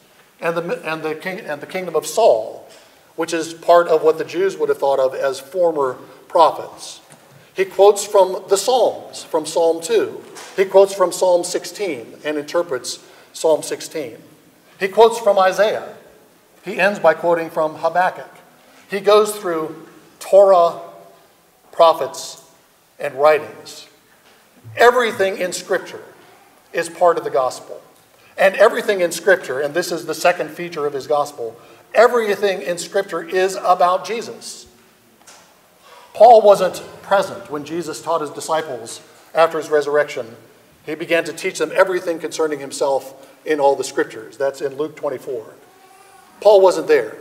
and 0.40 0.56
the, 0.56 0.88
and, 0.88 1.02
the 1.02 1.14
king, 1.14 1.40
and 1.40 1.60
the 1.60 1.66
kingdom 1.66 1.96
of 1.96 2.06
Saul, 2.06 2.68
which 3.16 3.32
is 3.32 3.54
part 3.54 3.88
of 3.88 4.02
what 4.02 4.18
the 4.18 4.24
Jews 4.24 4.56
would 4.56 4.68
have 4.68 4.78
thought 4.78 5.00
of 5.00 5.14
as 5.14 5.40
former 5.40 5.94
prophets. 6.28 7.00
He 7.54 7.64
quotes 7.64 8.04
from 8.04 8.44
the 8.48 8.56
Psalms, 8.56 9.24
from 9.24 9.44
Psalm 9.44 9.82
2. 9.82 10.22
He 10.56 10.64
quotes 10.66 10.94
from 10.94 11.10
Psalm 11.10 11.42
16 11.42 12.18
and 12.24 12.38
interprets 12.38 13.00
Psalm 13.32 13.62
16. 13.62 14.16
He 14.78 14.88
quotes 14.88 15.18
from 15.18 15.38
Isaiah. 15.38 15.96
He 16.64 16.78
ends 16.78 16.98
by 16.98 17.14
quoting 17.14 17.50
from 17.50 17.76
Habakkuk. 17.76 18.30
He 18.90 19.00
goes 19.00 19.34
through 19.36 19.86
Torah, 20.18 20.80
prophets, 21.72 22.42
and 22.98 23.14
writings. 23.14 23.88
Everything 24.76 25.38
in 25.38 25.52
Scripture 25.52 26.02
is 26.72 26.88
part 26.88 27.18
of 27.18 27.24
the 27.24 27.30
gospel. 27.30 27.80
And 28.36 28.54
everything 28.56 29.00
in 29.00 29.12
Scripture, 29.12 29.60
and 29.60 29.74
this 29.74 29.92
is 29.92 30.06
the 30.06 30.14
second 30.14 30.50
feature 30.50 30.86
of 30.86 30.92
his 30.92 31.06
gospel, 31.06 31.56
everything 31.94 32.62
in 32.62 32.78
Scripture 32.78 33.22
is 33.22 33.56
about 33.56 34.04
Jesus. 34.04 34.66
Paul 36.14 36.42
wasn't 36.42 36.82
present 37.02 37.50
when 37.50 37.64
Jesus 37.64 38.02
taught 38.02 38.20
his 38.20 38.30
disciples 38.30 39.00
after 39.34 39.58
his 39.58 39.70
resurrection. 39.70 40.36
He 40.86 40.94
began 40.94 41.24
to 41.24 41.32
teach 41.32 41.58
them 41.58 41.72
everything 41.74 42.18
concerning 42.18 42.60
himself 42.60 43.28
in 43.44 43.60
all 43.60 43.76
the 43.76 43.84
Scriptures. 43.84 44.36
That's 44.36 44.60
in 44.60 44.76
Luke 44.76 44.96
24. 44.96 45.54
Paul 46.40 46.60
wasn't 46.60 46.88
there. 46.88 47.16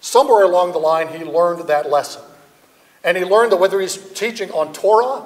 Somewhere 0.00 0.44
along 0.44 0.72
the 0.72 0.78
line, 0.78 1.08
he 1.08 1.24
learned 1.24 1.66
that 1.68 1.90
lesson. 1.90 2.22
And 3.02 3.16
he 3.16 3.24
learned 3.24 3.52
that 3.52 3.56
whether 3.56 3.80
he's 3.80 3.96
teaching 4.12 4.50
on 4.50 4.72
Torah, 4.72 5.20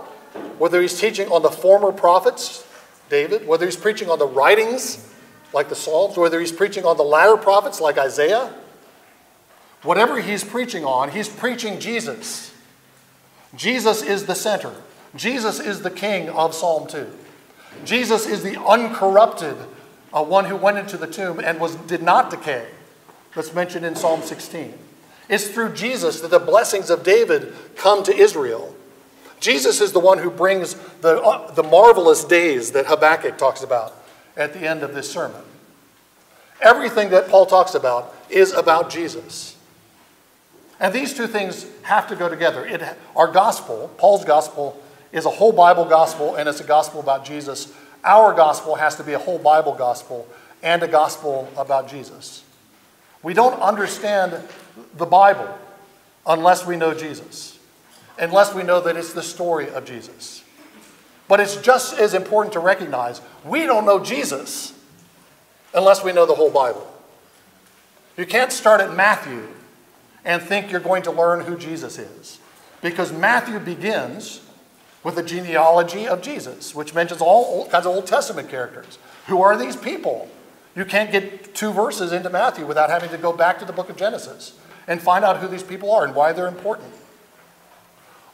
whether 0.59 0.81
he's 0.81 0.99
teaching 0.99 1.29
on 1.29 1.43
the 1.43 1.51
former 1.51 1.93
prophets, 1.93 2.67
David, 3.09 3.47
whether 3.47 3.65
he's 3.65 3.77
preaching 3.77 4.09
on 4.11 4.19
the 4.19 4.27
writings, 4.27 5.05
like 5.53 5.69
the 5.69 5.75
Psalms, 5.75 6.17
whether 6.17 6.39
he's 6.39 6.53
preaching 6.53 6.85
on 6.85 6.97
the 6.97 7.05
latter 7.05 7.37
prophets, 7.37 7.81
like 7.81 7.99
Isaiah, 7.99 8.53
whatever 9.83 10.21
he's 10.21 10.45
preaching 10.45 10.85
on, 10.85 11.11
he's 11.11 11.29
preaching 11.29 11.81
Jesus. 11.81 12.55
Jesus 13.57 14.03
is 14.03 14.27
the 14.27 14.35
center. 14.35 14.75
Jesus 15.17 15.59
is 15.59 15.83
the 15.83 15.91
king 15.91 16.29
of 16.29 16.55
Psalm 16.55 16.87
2. 16.87 17.11
Jesus 17.85 18.27
is 18.27 18.43
the 18.43 18.61
uncorrupted 18.61 19.57
uh, 20.13 20.23
one 20.23 20.47
who 20.47 20.57
went 20.57 20.79
into 20.79 20.97
the 20.97 21.07
tomb 21.07 21.41
and 21.41 21.61
was, 21.61 21.77
did 21.77 22.03
not 22.03 22.31
decay. 22.31 22.69
That's 23.35 23.55
mentioned 23.55 23.85
in 23.85 23.95
Psalm 23.95 24.23
16. 24.23 24.75
It's 25.29 25.49
through 25.49 25.75
Jesus 25.75 26.21
that 26.21 26.31
the 26.31 26.39
blessings 26.39 26.91
of 26.91 27.03
David 27.03 27.55
come 27.77 28.03
to 28.05 28.15
Israel. 28.15 28.75
Jesus 29.41 29.81
is 29.81 29.93
the 29.93 30.01
one 30.01 30.19
who 30.19 30.31
brings 30.31 30.75
the, 31.01 31.21
uh, 31.21 31.53
the 31.53 31.63
marvelous 31.63 32.25
days 32.25 32.73
that 32.73 32.87
Habakkuk 32.87 33.39
talks 33.39 33.63
about 33.63 33.95
at 34.37 34.53
the 34.55 34.61
end 34.61 34.83
of 34.83 34.95
this 34.95 35.11
sermon. 35.11 35.43
Everything 36.61 37.11
that 37.11 37.29
Paul 37.29 37.47
talks 37.47 37.75
about 37.75 38.15
is 38.31 38.53
about 38.53 38.91
Jesus. 38.91 39.57
And 40.81 40.93
these 40.93 41.15
two 41.15 41.27
things 41.27 41.67
have 41.83 42.09
to 42.09 42.17
go 42.17 42.29
together. 42.29 42.65
It, 42.65 42.83
our 43.15 43.31
gospel, 43.31 43.91
Paul's 43.97 44.25
gospel, 44.25 44.81
is 45.13 45.25
a 45.25 45.31
whole 45.31 45.53
Bible 45.53 45.85
gospel 45.85 46.37
and 46.37 46.49
it's 46.49 46.61
a 46.61 46.65
gospel 46.65 47.01
about 47.01 47.25
Jesus. 47.25 47.73
Our 48.05 48.35
gospel 48.35 48.77
has 48.77 48.97
to 48.97 49.05
be 49.05 49.13
a 49.13 49.19
whole 49.19 49.39
Bible 49.39 49.75
gospel 49.75 50.29
and 50.63 50.83
a 50.83 50.89
gospel 50.89 51.51
about 51.57 51.89
Jesus. 51.89 52.45
We 53.23 53.35
don't 53.35 53.61
understand 53.61 54.41
the 54.97 55.07
Bible 55.07 55.59
unless 56.27 56.67
we 56.67 56.77
know 56.77 56.95
Jesus, 56.95 57.59
unless 58.19 58.55
we 58.55 58.63
know 58.63 58.81
that 58.81 58.97
it's 58.97 59.13
the 59.13 59.23
story 59.23 59.69
of 59.71 59.85
Jesus. 59.85 60.45
But 61.27 61.41
it's 61.41 61.57
just 61.57 61.99
as 61.99 62.15
important 62.15 62.53
to 62.55 62.61
recognize 62.61 63.21
we 63.45 63.65
don't 63.67 63.85
know 63.85 64.03
Jesus 64.03 64.73
unless 65.75 66.03
we 66.03 66.13
know 66.13 66.27
the 66.27 66.35
whole 66.35 66.51
Bible. 66.51 66.87
You 68.17 68.27
can't 68.27 68.53
start 68.53 68.81
at 68.81 68.95
Matthew 68.97 69.47
and 70.25 70.43
think 70.43 70.71
you're 70.71 70.81
going 70.81 71.03
to 71.05 71.11
learn 71.11 71.41
who 71.41 71.57
Jesus 71.57 71.99
is. 71.99 72.39
Because 72.83 73.13
Matthew 73.13 73.59
begins 73.59 74.41
with 75.09 75.15
the 75.15 75.23
genealogy 75.23 76.07
of 76.07 76.21
Jesus, 76.21 76.75
which 76.75 76.93
mentions 76.93 77.23
all 77.23 77.67
kinds 77.71 77.87
of 77.87 77.95
Old 77.95 78.07
Testament 78.07 78.51
characters. 78.51 78.99
Who 79.29 79.41
are 79.41 79.57
these 79.57 79.75
people? 79.75 80.29
You 80.77 80.85
can't 80.85 81.11
get 81.11 81.55
two 81.55 81.73
verses 81.73 82.13
into 82.13 82.29
Matthew 82.29 82.67
without 82.67 82.91
having 82.91 83.09
to 83.09 83.17
go 83.17 83.33
back 83.33 83.59
to 83.61 83.65
the 83.65 83.73
book 83.73 83.89
of 83.89 83.97
Genesis 83.97 84.53
and 84.87 85.01
find 85.01 85.25
out 85.25 85.39
who 85.39 85.49
these 85.49 85.63
people 85.63 85.91
are 85.93 86.05
and 86.05 86.15
why 86.15 86.35
they're 86.35 86.47
important. 86.47 86.93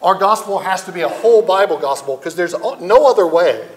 Our 0.03 0.17
gospel 0.17 0.59
has 0.59 0.83
to 0.87 0.91
be 0.91 1.03
a 1.03 1.09
whole 1.09 1.43
Bible 1.43 1.79
gospel 1.79 2.17
because 2.17 2.35
there's 2.35 2.55
no 2.81 3.07
other 3.09 3.25
way 3.25 3.69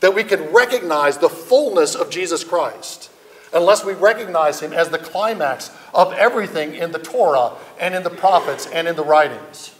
that 0.00 0.14
we 0.14 0.24
can 0.24 0.50
recognize 0.50 1.18
the 1.18 1.28
fullness 1.28 1.94
of 1.94 2.08
Jesus 2.08 2.42
Christ 2.42 3.10
unless 3.52 3.84
we 3.84 3.92
recognize 3.92 4.60
him 4.60 4.72
as 4.72 4.88
the 4.88 4.98
climax 4.98 5.70
of 5.92 6.14
everything 6.14 6.74
in 6.74 6.92
the 6.92 6.98
Torah 6.98 7.52
and 7.78 7.94
in 7.94 8.02
the 8.02 8.08
prophets 8.08 8.66
and 8.66 8.88
in 8.88 8.96
the 8.96 9.04
writings. 9.04 9.74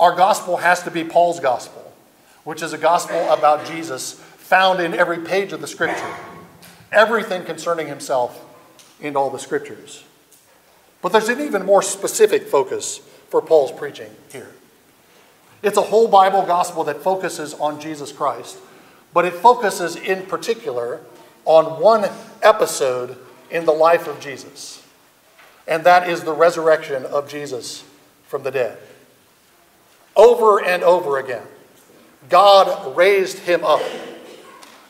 Our 0.00 0.14
gospel 0.14 0.56
has 0.56 0.82
to 0.84 0.90
be 0.90 1.04
Paul's 1.04 1.40
gospel, 1.40 1.92
which 2.44 2.62
is 2.62 2.72
a 2.72 2.78
gospel 2.78 3.18
about 3.30 3.66
Jesus 3.66 4.14
found 4.14 4.80
in 4.80 4.94
every 4.94 5.18
page 5.18 5.52
of 5.52 5.60
the 5.60 5.66
scripture, 5.66 6.14
everything 6.90 7.44
concerning 7.44 7.86
himself 7.86 8.42
in 8.98 9.14
all 9.14 9.28
the 9.28 9.38
scriptures. 9.38 10.02
But 11.02 11.12
there's 11.12 11.28
an 11.28 11.42
even 11.42 11.66
more 11.66 11.82
specific 11.82 12.44
focus 12.48 13.02
for 13.28 13.42
Paul's 13.42 13.72
preaching 13.72 14.10
here. 14.32 14.50
It's 15.62 15.76
a 15.76 15.82
whole 15.82 16.08
Bible 16.08 16.46
gospel 16.46 16.82
that 16.84 17.02
focuses 17.02 17.52
on 17.52 17.78
Jesus 17.78 18.10
Christ, 18.10 18.58
but 19.12 19.26
it 19.26 19.34
focuses 19.34 19.96
in 19.96 20.24
particular 20.24 21.00
on 21.44 21.78
one 21.78 22.08
episode 22.42 23.18
in 23.50 23.66
the 23.66 23.72
life 23.72 24.08
of 24.08 24.18
Jesus, 24.18 24.82
and 25.68 25.84
that 25.84 26.08
is 26.08 26.24
the 26.24 26.32
resurrection 26.32 27.04
of 27.04 27.28
Jesus 27.28 27.84
from 28.26 28.44
the 28.44 28.50
dead 28.50 28.78
over 30.16 30.62
and 30.62 30.82
over 30.82 31.18
again. 31.18 31.46
God 32.28 32.96
raised 32.96 33.40
him 33.40 33.64
up. 33.64 33.82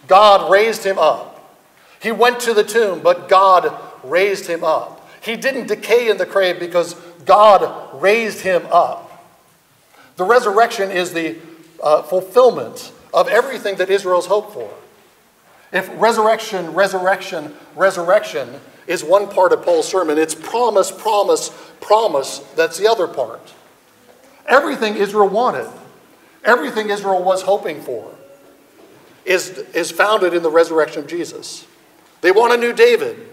God 0.07 0.51
raised 0.51 0.85
him 0.85 0.99
up. 0.99 1.59
He 2.01 2.13
went 2.13 2.41
to 2.41 2.55
the 2.55 2.65
tomb, 2.65 3.01
but 3.01 3.29
God 3.29 3.79
raised 4.03 4.47
him 4.47 4.65
up. 4.65 5.09
He 5.23 5.37
didn't 5.37 5.69
decay 5.69 6.09
in 6.09 6.17
the 6.17 6.27
grave 6.27 6.59
because 6.59 6.95
God 7.25 8.01
raised 8.01 8.41
him 8.41 8.67
up. 8.73 9.07
The 10.17 10.25
resurrection 10.25 10.91
is 10.91 11.13
the 11.13 11.37
uh, 11.83 12.03
fulfillment 12.03 12.93
of 13.13 13.29
everything 13.29 13.77
that 13.77 13.91
Israel's 13.91 14.27
hoped 14.27 14.55
for. 14.55 14.71
If 15.73 15.89
resurrection, 16.01 16.75
resurrection, 16.75 17.55
resurrection 17.77 18.61
is 18.87 19.05
one 19.05 19.29
part 19.29 19.53
of 19.53 19.63
Paul's 19.63 19.89
sermon, 19.89 20.19
it's 20.19 20.35
promise, 20.35 20.91
promise, 20.91 21.51
promise 21.81 22.39
that's 22.57 22.77
the 22.77 22.89
other 22.89 23.07
part. 23.07 23.55
Everything 24.51 24.97
Israel 24.97 25.29
wanted, 25.29 25.69
everything 26.45 26.91
Israel 26.91 27.23
was 27.23 27.43
hoping 27.43 27.81
for, 27.81 28.13
is, 29.25 29.51
is 29.75 29.93
founded 29.93 30.35
in 30.35 30.43
the 30.43 30.51
resurrection 30.51 31.05
of 31.05 31.07
Jesus. 31.07 31.67
They 32.21 32.33
want 32.33 32.53
a 32.53 32.57
new 32.57 32.73
David. 32.73 33.29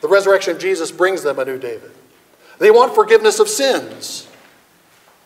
The 0.00 0.08
resurrection 0.08 0.54
of 0.54 0.60
Jesus 0.60 0.92
brings 0.92 1.24
them 1.24 1.40
a 1.40 1.44
new 1.44 1.58
David. 1.58 1.90
They 2.58 2.70
want 2.70 2.94
forgiveness 2.94 3.40
of 3.40 3.48
sins. 3.48 4.28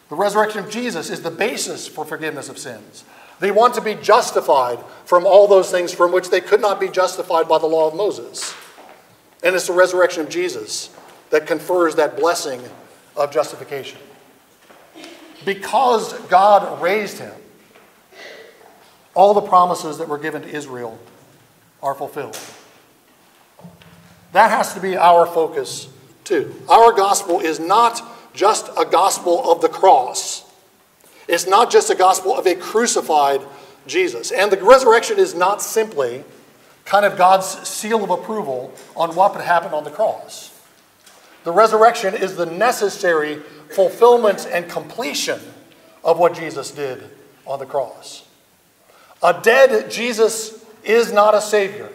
The 0.09 0.17
resurrection 0.17 0.65
of 0.65 0.71
Jesus 0.71 1.11
is 1.11 1.21
the 1.23 1.31
basis 1.31 1.87
for 1.87 2.07
forgiveness 2.07 2.49
of 2.49 2.59
sins. 2.59 3.05
They 3.39 3.51
want 3.51 3.75
to 3.75 3.81
be 3.83 3.95
justified 3.95 4.79
from 5.05 5.27
all 5.27 5.47
those 5.47 5.71
things 5.71 5.93
from 5.93 6.11
which 6.11 6.31
they 6.31 6.41
could 6.41 6.61
not 6.61 6.81
be 6.81 6.89
justified 6.89 7.49
by 7.49 7.59
the 7.59 7.67
law 7.67 7.87
of 7.87 7.95
Moses. 7.95 8.55
And 9.43 9.55
it's 9.55 9.67
the 9.67 9.73
resurrection 9.75 10.23
of 10.23 10.31
Jesus 10.31 10.95
that 11.31 11.47
confers 11.47 11.97
that 11.97 12.17
blessing 12.17 12.63
of 13.17 13.31
justification 13.31 14.01
because 15.45 16.13
God 16.29 16.81
raised 16.83 17.19
him, 17.19 17.33
all 19.15 19.35
the 19.35 19.41
promises 19.41 19.99
that 19.99 20.09
were 20.09 20.19
given 20.19 20.43
to 20.43 20.49
Israel 20.49 20.99
are 21.83 21.95
fulfilled. 21.95 22.39
That 24.33 24.51
has 24.51 24.75
to 24.75 24.81
be 24.81 24.97
our 24.97 25.27
focus 25.27 25.89
too. 26.25 26.55
Our 26.69 26.93
gospel 26.93 27.41
is 27.41 27.59
not 27.59 28.03
just 28.35 28.69
a 28.79 28.85
gospel 28.85 29.51
of 29.51 29.61
the 29.61 29.69
cross. 29.69 30.45
It's 31.27 31.47
not 31.47 31.71
just 31.71 31.91
a 31.91 31.95
gospel 31.95 32.37
of 32.37 32.47
a 32.47 32.55
crucified 32.55 33.41
Jesus. 33.87 34.31
And 34.31 34.53
the 34.53 34.63
resurrection 34.63 35.19
is 35.19 35.35
not 35.35 35.63
simply 35.63 36.25
kind 36.85 37.05
of 37.05 37.17
God's 37.17 37.47
seal 37.69 38.05
of 38.05 38.11
approval 38.11 38.73
on 38.97 39.15
what 39.15 39.35
would 39.35 39.45
happen 39.45 39.73
on 39.73 39.85
the 39.85 39.91
cross. 39.91 40.50
The 41.45 41.53
resurrection 41.53 42.15
is 42.15 42.37
the 42.37 42.47
necessary 42.47 43.37
fulfillment 43.71 44.47
and 44.51 44.69
completion 44.69 45.41
of 46.05 46.19
what 46.19 46.35
Jesus 46.35 46.71
did 46.71 47.03
on 47.47 47.59
the 47.59 47.67
cross. 47.67 48.27
A 49.23 49.41
dead 49.41 49.91
Jesus 49.91 50.65
is 50.83 51.13
not 51.13 51.35
a 51.35 51.41
Savior. 51.41 51.91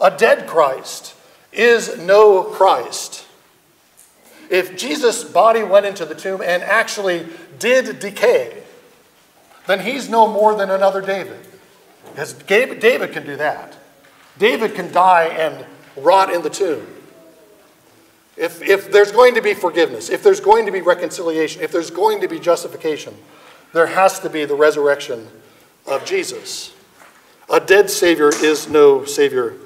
A 0.00 0.16
dead 0.16 0.46
Christ 0.46 1.14
is 1.52 1.98
no 1.98 2.44
Christ. 2.44 3.26
If 4.50 4.76
Jesus' 4.76 5.24
body 5.24 5.62
went 5.62 5.86
into 5.86 6.04
the 6.04 6.14
tomb 6.14 6.40
and 6.40 6.62
actually 6.62 7.26
did 7.58 7.98
decay, 7.98 8.62
then 9.66 9.80
he's 9.80 10.08
no 10.08 10.26
more 10.26 10.54
than 10.54 10.70
another 10.70 11.02
David. 11.02 11.38
Because 12.10 12.32
David 12.32 13.12
can 13.12 13.26
do 13.26 13.36
that. 13.36 13.76
David 14.38 14.74
can 14.74 14.90
die 14.92 15.24
and 15.24 15.66
rot 15.96 16.32
in 16.32 16.42
the 16.42 16.50
tomb. 16.50 16.86
If, 18.38 18.62
if 18.62 18.92
there's 18.92 19.10
going 19.10 19.34
to 19.34 19.42
be 19.42 19.52
forgiveness, 19.52 20.10
if 20.10 20.22
there's 20.22 20.40
going 20.40 20.66
to 20.66 20.72
be 20.72 20.80
reconciliation, 20.80 21.60
if 21.62 21.72
there's 21.72 21.90
going 21.90 22.20
to 22.20 22.28
be 22.28 22.38
justification, 22.38 23.14
there 23.72 23.86
has 23.86 24.20
to 24.20 24.30
be 24.30 24.44
the 24.44 24.54
resurrection 24.54 25.26
of 25.86 26.04
Jesus. 26.04 26.72
A 27.50 27.58
dead 27.58 27.90
Savior 27.90 28.28
is 28.28 28.68
no 28.68 29.04
Savior 29.04 29.56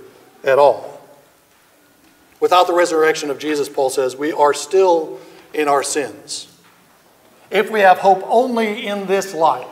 at 0.42 0.58
all. 0.58 1.00
Without 2.40 2.66
the 2.66 2.72
resurrection 2.72 3.28
of 3.28 3.38
Jesus, 3.38 3.68
Paul 3.68 3.90
says, 3.90 4.16
we 4.16 4.32
are 4.32 4.54
still 4.54 5.20
in 5.52 5.68
our 5.68 5.82
sins. 5.82 6.48
If 7.50 7.70
we 7.70 7.80
have 7.80 7.98
hope 7.98 8.22
only 8.24 8.86
in 8.86 9.06
this 9.06 9.34
life, 9.34 9.66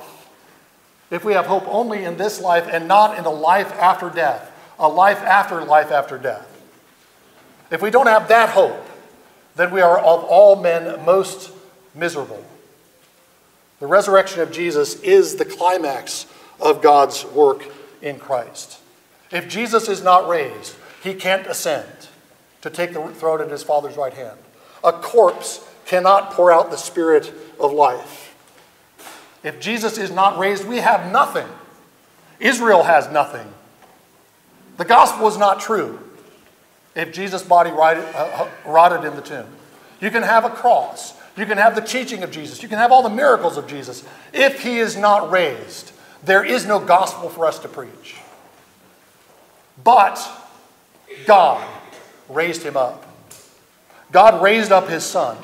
if 1.10 1.24
we 1.24 1.32
have 1.32 1.46
hope 1.46 1.64
only 1.66 2.04
in 2.04 2.18
this 2.18 2.40
life 2.40 2.68
and 2.70 2.86
not 2.86 3.18
in 3.18 3.24
a 3.24 3.30
life 3.30 3.72
after 3.72 4.10
death, 4.10 4.52
a 4.78 4.86
life 4.86 5.18
after 5.22 5.64
life 5.64 5.90
after 5.90 6.18
death, 6.18 6.46
if 7.70 7.80
we 7.80 7.90
don't 7.90 8.06
have 8.06 8.28
that 8.28 8.50
hope, 8.50 8.88
then 9.56 9.70
we 9.70 9.80
are 9.80 9.98
of 9.98 10.24
all 10.24 10.56
men 10.56 11.04
most 11.04 11.52
miserable. 11.94 12.44
The 13.80 13.86
resurrection 13.86 14.40
of 14.40 14.52
Jesus 14.52 15.00
is 15.00 15.36
the 15.36 15.44
climax 15.44 16.26
of 16.60 16.82
God's 16.82 17.24
work 17.24 17.64
in 18.02 18.18
Christ. 18.18 18.78
If 19.30 19.48
Jesus 19.48 19.88
is 19.88 20.02
not 20.02 20.28
raised, 20.28 20.74
he 21.02 21.14
can't 21.14 21.46
ascend 21.46 22.08
to 22.62 22.70
take 22.70 22.92
the 22.92 23.06
throne 23.08 23.40
at 23.40 23.50
his 23.50 23.62
Father's 23.62 23.96
right 23.96 24.12
hand. 24.12 24.38
A 24.84 24.92
corpse 24.92 25.66
cannot 25.86 26.32
pour 26.32 26.52
out 26.52 26.70
the 26.70 26.76
Spirit 26.76 27.32
of 27.58 27.72
life. 27.72 28.34
If 29.42 29.60
Jesus 29.60 29.96
is 29.96 30.10
not 30.10 30.38
raised, 30.38 30.66
we 30.66 30.76
have 30.78 31.10
nothing. 31.10 31.48
Israel 32.38 32.82
has 32.82 33.10
nothing. 33.10 33.46
The 34.76 34.84
gospel 34.84 35.28
is 35.28 35.38
not 35.38 35.60
true 35.60 35.98
if 36.94 37.12
Jesus' 37.12 37.42
body 37.42 37.70
rotted, 37.70 38.04
uh, 38.14 38.48
rotted 38.66 39.04
in 39.04 39.16
the 39.16 39.22
tomb. 39.22 39.46
You 40.00 40.10
can 40.10 40.22
have 40.22 40.44
a 40.44 40.50
cross. 40.50 41.14
You 41.36 41.46
can 41.46 41.58
have 41.58 41.74
the 41.74 41.80
teaching 41.80 42.22
of 42.22 42.30
Jesus. 42.30 42.62
You 42.62 42.68
can 42.68 42.78
have 42.78 42.92
all 42.92 43.02
the 43.02 43.10
miracles 43.10 43.56
of 43.56 43.66
Jesus. 43.66 44.04
If 44.32 44.62
he 44.62 44.78
is 44.78 44.96
not 44.96 45.30
raised, 45.30 45.92
there 46.24 46.44
is 46.44 46.66
no 46.66 46.80
gospel 46.80 47.28
for 47.28 47.46
us 47.46 47.58
to 47.60 47.68
preach. 47.68 48.16
But 49.82 50.20
God 51.26 51.66
raised 52.28 52.62
him 52.62 52.76
up. 52.76 53.06
God 54.12 54.42
raised 54.42 54.72
up 54.72 54.88
his 54.88 55.04
son. 55.04 55.36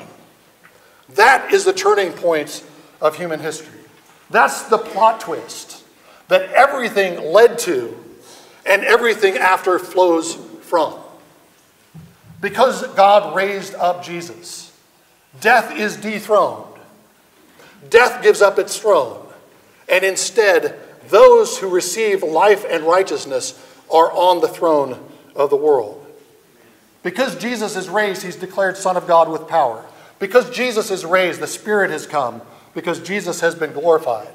That 1.15 1.53
is 1.53 1.63
the 1.63 1.73
turning 1.73 2.11
point 2.11 2.63
of 3.01 3.15
human 3.15 3.39
history. 3.39 3.79
That's 4.29 4.63
the 4.63 4.77
plot 4.77 5.21
twist 5.21 5.83
that 6.27 6.51
everything 6.51 7.31
led 7.31 7.57
to 7.59 7.97
and 8.65 8.83
everything 8.83 9.37
after 9.37 9.79
flows 9.79 10.35
from. 10.61 10.95
Because 12.39 12.85
God 12.95 13.35
raised 13.35 13.73
up 13.75 14.03
Jesus, 14.03 14.77
death 15.41 15.75
is 15.75 15.97
dethroned. 15.97 16.65
Death 17.89 18.21
gives 18.21 18.41
up 18.41 18.59
its 18.59 18.77
throne. 18.77 19.25
And 19.89 20.03
instead, 20.03 20.79
those 21.09 21.57
who 21.57 21.69
receive 21.69 22.21
life 22.23 22.65
and 22.69 22.83
righteousness 22.83 23.63
are 23.91 24.11
on 24.11 24.41
the 24.41 24.47
throne 24.47 24.99
of 25.35 25.49
the 25.49 25.55
world. 25.55 26.05
Because 27.03 27.37
Jesus 27.37 27.75
is 27.75 27.87
raised, 27.87 28.23
he's 28.23 28.35
declared 28.35 28.75
Son 28.75 28.97
of 28.97 29.07
God 29.07 29.29
with 29.29 29.47
power. 29.47 29.85
Because 30.19 30.49
Jesus 30.49 30.91
is 30.91 31.05
raised, 31.05 31.39
the 31.39 31.47
Spirit 31.47 31.91
has 31.91 32.05
come 32.05 32.41
because 32.73 32.99
Jesus 32.99 33.41
has 33.41 33.55
been 33.55 33.71
glorified. 33.71 34.27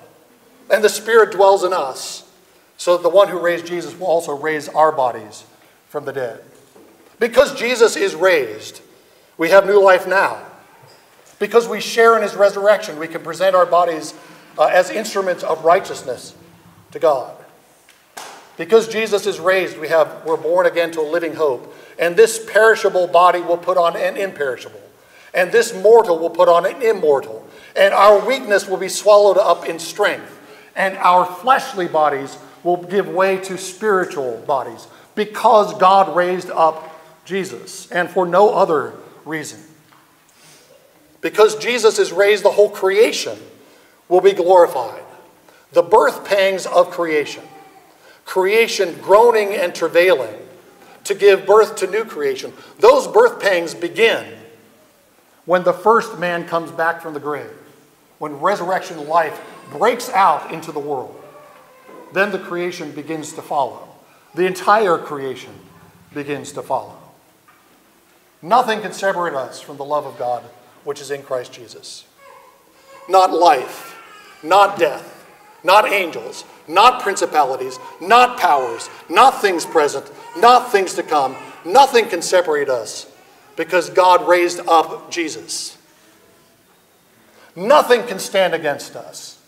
And 0.70 0.82
the 0.82 0.88
Spirit 0.88 1.32
dwells 1.32 1.64
in 1.64 1.72
us, 1.72 2.28
so 2.76 2.96
that 2.96 3.02
the 3.02 3.08
one 3.08 3.28
who 3.28 3.38
raised 3.38 3.66
Jesus 3.66 3.96
will 3.96 4.06
also 4.06 4.36
raise 4.36 4.68
our 4.68 4.90
bodies 4.90 5.44
from 5.88 6.04
the 6.04 6.12
dead. 6.12 6.42
Because 7.22 7.54
Jesus 7.54 7.94
is 7.94 8.16
raised, 8.16 8.80
we 9.38 9.50
have 9.50 9.64
new 9.64 9.80
life 9.80 10.08
now. 10.08 10.44
Because 11.38 11.68
we 11.68 11.80
share 11.80 12.16
in 12.16 12.22
his 12.24 12.34
resurrection, 12.34 12.98
we 12.98 13.06
can 13.06 13.22
present 13.22 13.54
our 13.54 13.64
bodies 13.64 14.12
uh, 14.58 14.64
as 14.64 14.90
instruments 14.90 15.44
of 15.44 15.64
righteousness 15.64 16.34
to 16.90 16.98
God. 16.98 17.36
Because 18.56 18.88
Jesus 18.88 19.24
is 19.28 19.38
raised, 19.38 19.78
we 19.78 19.86
have, 19.86 20.24
we're 20.26 20.36
born 20.36 20.66
again 20.66 20.90
to 20.90 21.00
a 21.00 21.08
living 21.08 21.34
hope. 21.34 21.72
And 21.96 22.16
this 22.16 22.44
perishable 22.44 23.06
body 23.06 23.40
will 23.40 23.56
put 23.56 23.76
on 23.76 23.94
an 23.96 24.16
imperishable. 24.16 24.82
And 25.32 25.52
this 25.52 25.72
mortal 25.80 26.18
will 26.18 26.28
put 26.28 26.48
on 26.48 26.66
an 26.66 26.82
immortal. 26.82 27.46
And 27.76 27.94
our 27.94 28.18
weakness 28.26 28.66
will 28.66 28.78
be 28.78 28.88
swallowed 28.88 29.38
up 29.38 29.64
in 29.64 29.78
strength. 29.78 30.40
And 30.74 30.96
our 30.96 31.24
fleshly 31.24 31.86
bodies 31.86 32.36
will 32.64 32.82
give 32.82 33.06
way 33.06 33.36
to 33.42 33.56
spiritual 33.56 34.38
bodies 34.44 34.88
because 35.14 35.72
God 35.78 36.16
raised 36.16 36.50
up 36.50 36.91
Jesus 37.24 37.90
and 37.90 38.10
for 38.10 38.26
no 38.26 38.54
other 38.54 38.94
reason. 39.24 39.60
Because 41.20 41.56
Jesus 41.56 41.98
is 41.98 42.12
raised, 42.12 42.44
the 42.44 42.50
whole 42.50 42.70
creation 42.70 43.38
will 44.08 44.20
be 44.20 44.32
glorified. 44.32 45.02
The 45.72 45.82
birth 45.82 46.24
pangs 46.24 46.66
of 46.66 46.90
creation, 46.90 47.44
creation 48.24 48.98
groaning 49.00 49.54
and 49.54 49.74
travailing 49.74 50.34
to 51.04 51.14
give 51.14 51.46
birth 51.46 51.76
to 51.76 51.86
new 51.86 52.04
creation, 52.04 52.52
those 52.78 53.06
birth 53.06 53.40
pangs 53.40 53.74
begin 53.74 54.26
when 55.44 55.62
the 55.62 55.72
first 55.72 56.18
man 56.18 56.46
comes 56.46 56.70
back 56.70 57.00
from 57.00 57.14
the 57.14 57.20
grave, 57.20 57.50
when 58.18 58.38
resurrection 58.38 59.08
life 59.08 59.40
breaks 59.70 60.10
out 60.10 60.52
into 60.52 60.70
the 60.70 60.78
world. 60.78 61.18
Then 62.12 62.30
the 62.30 62.38
creation 62.38 62.92
begins 62.92 63.32
to 63.34 63.42
follow. 63.42 63.88
The 64.34 64.46
entire 64.46 64.98
creation 64.98 65.52
begins 66.12 66.52
to 66.52 66.62
follow. 66.62 67.01
Nothing 68.42 68.80
can 68.80 68.92
separate 68.92 69.34
us 69.34 69.60
from 69.60 69.76
the 69.76 69.84
love 69.84 70.04
of 70.04 70.18
God 70.18 70.42
which 70.84 71.00
is 71.00 71.10
in 71.10 71.22
Christ 71.22 71.52
Jesus. 71.52 72.04
Not 73.08 73.32
life, 73.32 73.96
not 74.42 74.78
death, 74.78 75.26
not 75.64 75.90
angels, 75.90 76.44
not 76.66 77.02
principalities, 77.02 77.78
not 78.00 78.38
powers, 78.38 78.90
not 79.08 79.40
things 79.40 79.64
present, 79.64 80.10
not 80.36 80.72
things 80.72 80.94
to 80.94 81.02
come. 81.02 81.36
Nothing 81.64 82.08
can 82.08 82.22
separate 82.22 82.68
us 82.68 83.06
because 83.56 83.90
God 83.90 84.26
raised 84.26 84.60
up 84.66 85.10
Jesus. 85.10 85.78
Nothing 87.54 88.04
can 88.06 88.18
stand 88.18 88.54
against 88.54 88.96
us 88.96 89.38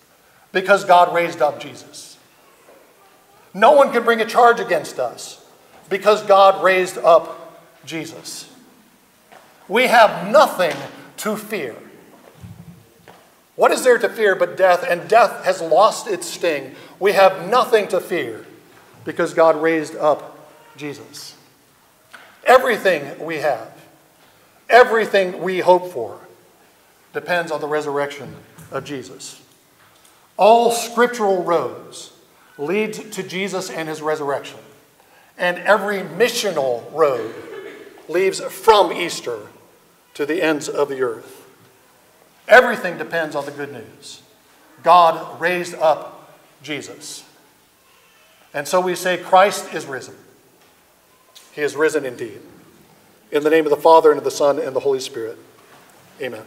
because 0.53 0.85
God 0.85 1.13
raised 1.15 1.43
up 1.43 1.59
Jesus. 1.59 2.17
No 3.53 3.73
one 3.73 3.93
can 3.93 4.05
bring 4.05 4.21
a 4.21 4.27
charge 4.27 4.61
against 4.61 4.99
us 4.99 5.45
because 5.89 6.23
God 6.23 6.63
raised 6.63 6.99
up 6.99 7.61
Jesus. 7.87 8.54
We 9.69 9.87
have 9.87 10.31
nothing 10.31 10.77
to 11.19 11.37
fear. 11.37 11.75
What 13.57 13.71
is 13.71 13.85
there 13.85 13.99
to 13.99 14.09
fear 14.09 14.35
but 14.35 14.57
death? 14.57 14.85
And 14.89 15.09
death 15.09 15.45
has 15.45 15.61
lost 15.61 16.07
its 16.07 16.27
sting. 16.27 16.75
We 16.99 17.13
have 17.13 17.49
nothing 17.49 17.89
to 17.89 18.01
fear 18.01 18.45
because 19.05 19.33
God 19.33 19.61
raised 19.61 19.97
up 19.97 20.49
Jesus. 20.77 21.37
Everything 22.45 23.25
we 23.25 23.39
have, 23.39 23.73
everything 24.69 25.41
we 25.41 25.61
hope 25.61 25.93
for, 25.93 26.21
depends 27.13 27.53
on 27.53 27.61
the 27.61 27.69
resurrection 27.69 28.35
of 28.71 28.85
Jesus. 28.85 29.41
All 30.37 30.73
scriptural 30.73 31.45
roads 31.45 32.13
lead 32.59 32.93
to 32.93 33.23
Jesus 33.23 33.71
and 33.71 33.89
his 33.89 34.03
resurrection, 34.03 34.59
and 35.39 35.59
every 35.59 36.01
missional 36.01 36.93
road 36.93 37.33
leaves 38.09 38.41
from 38.41 38.93
Easter 38.93 39.39
to 40.15 40.25
the 40.25 40.43
ends 40.43 40.69
of 40.69 40.89
the 40.89 41.03
earth. 41.03 41.47
Everything 42.49 42.99
depends 42.99 43.35
on 43.35 43.45
the 43.45 43.51
good 43.51 43.73
news. 43.73 44.23
God 44.83 45.41
raised 45.41 45.75
up 45.75 46.37
Jesus. 46.63 47.25
And 48.53 48.69
so 48.69 48.81
we 48.81 48.95
say, 48.95 49.17
Christ 49.17 49.75
is 49.75 49.87
risen. 49.87 50.15
He 51.53 51.63
is 51.63 51.75
risen 51.75 52.05
indeed. 52.05 52.41
In 53.31 53.43
the 53.43 53.51
name 53.51 53.65
of 53.65 53.71
the 53.71 53.77
Father, 53.77 54.11
and 54.11 54.19
of 54.19 54.25
the 54.25 54.31
Son, 54.31 54.59
and 54.59 54.77
the 54.77 54.81
Holy 54.81 55.01
Spirit. 55.01 55.39
Amen. 56.21 56.45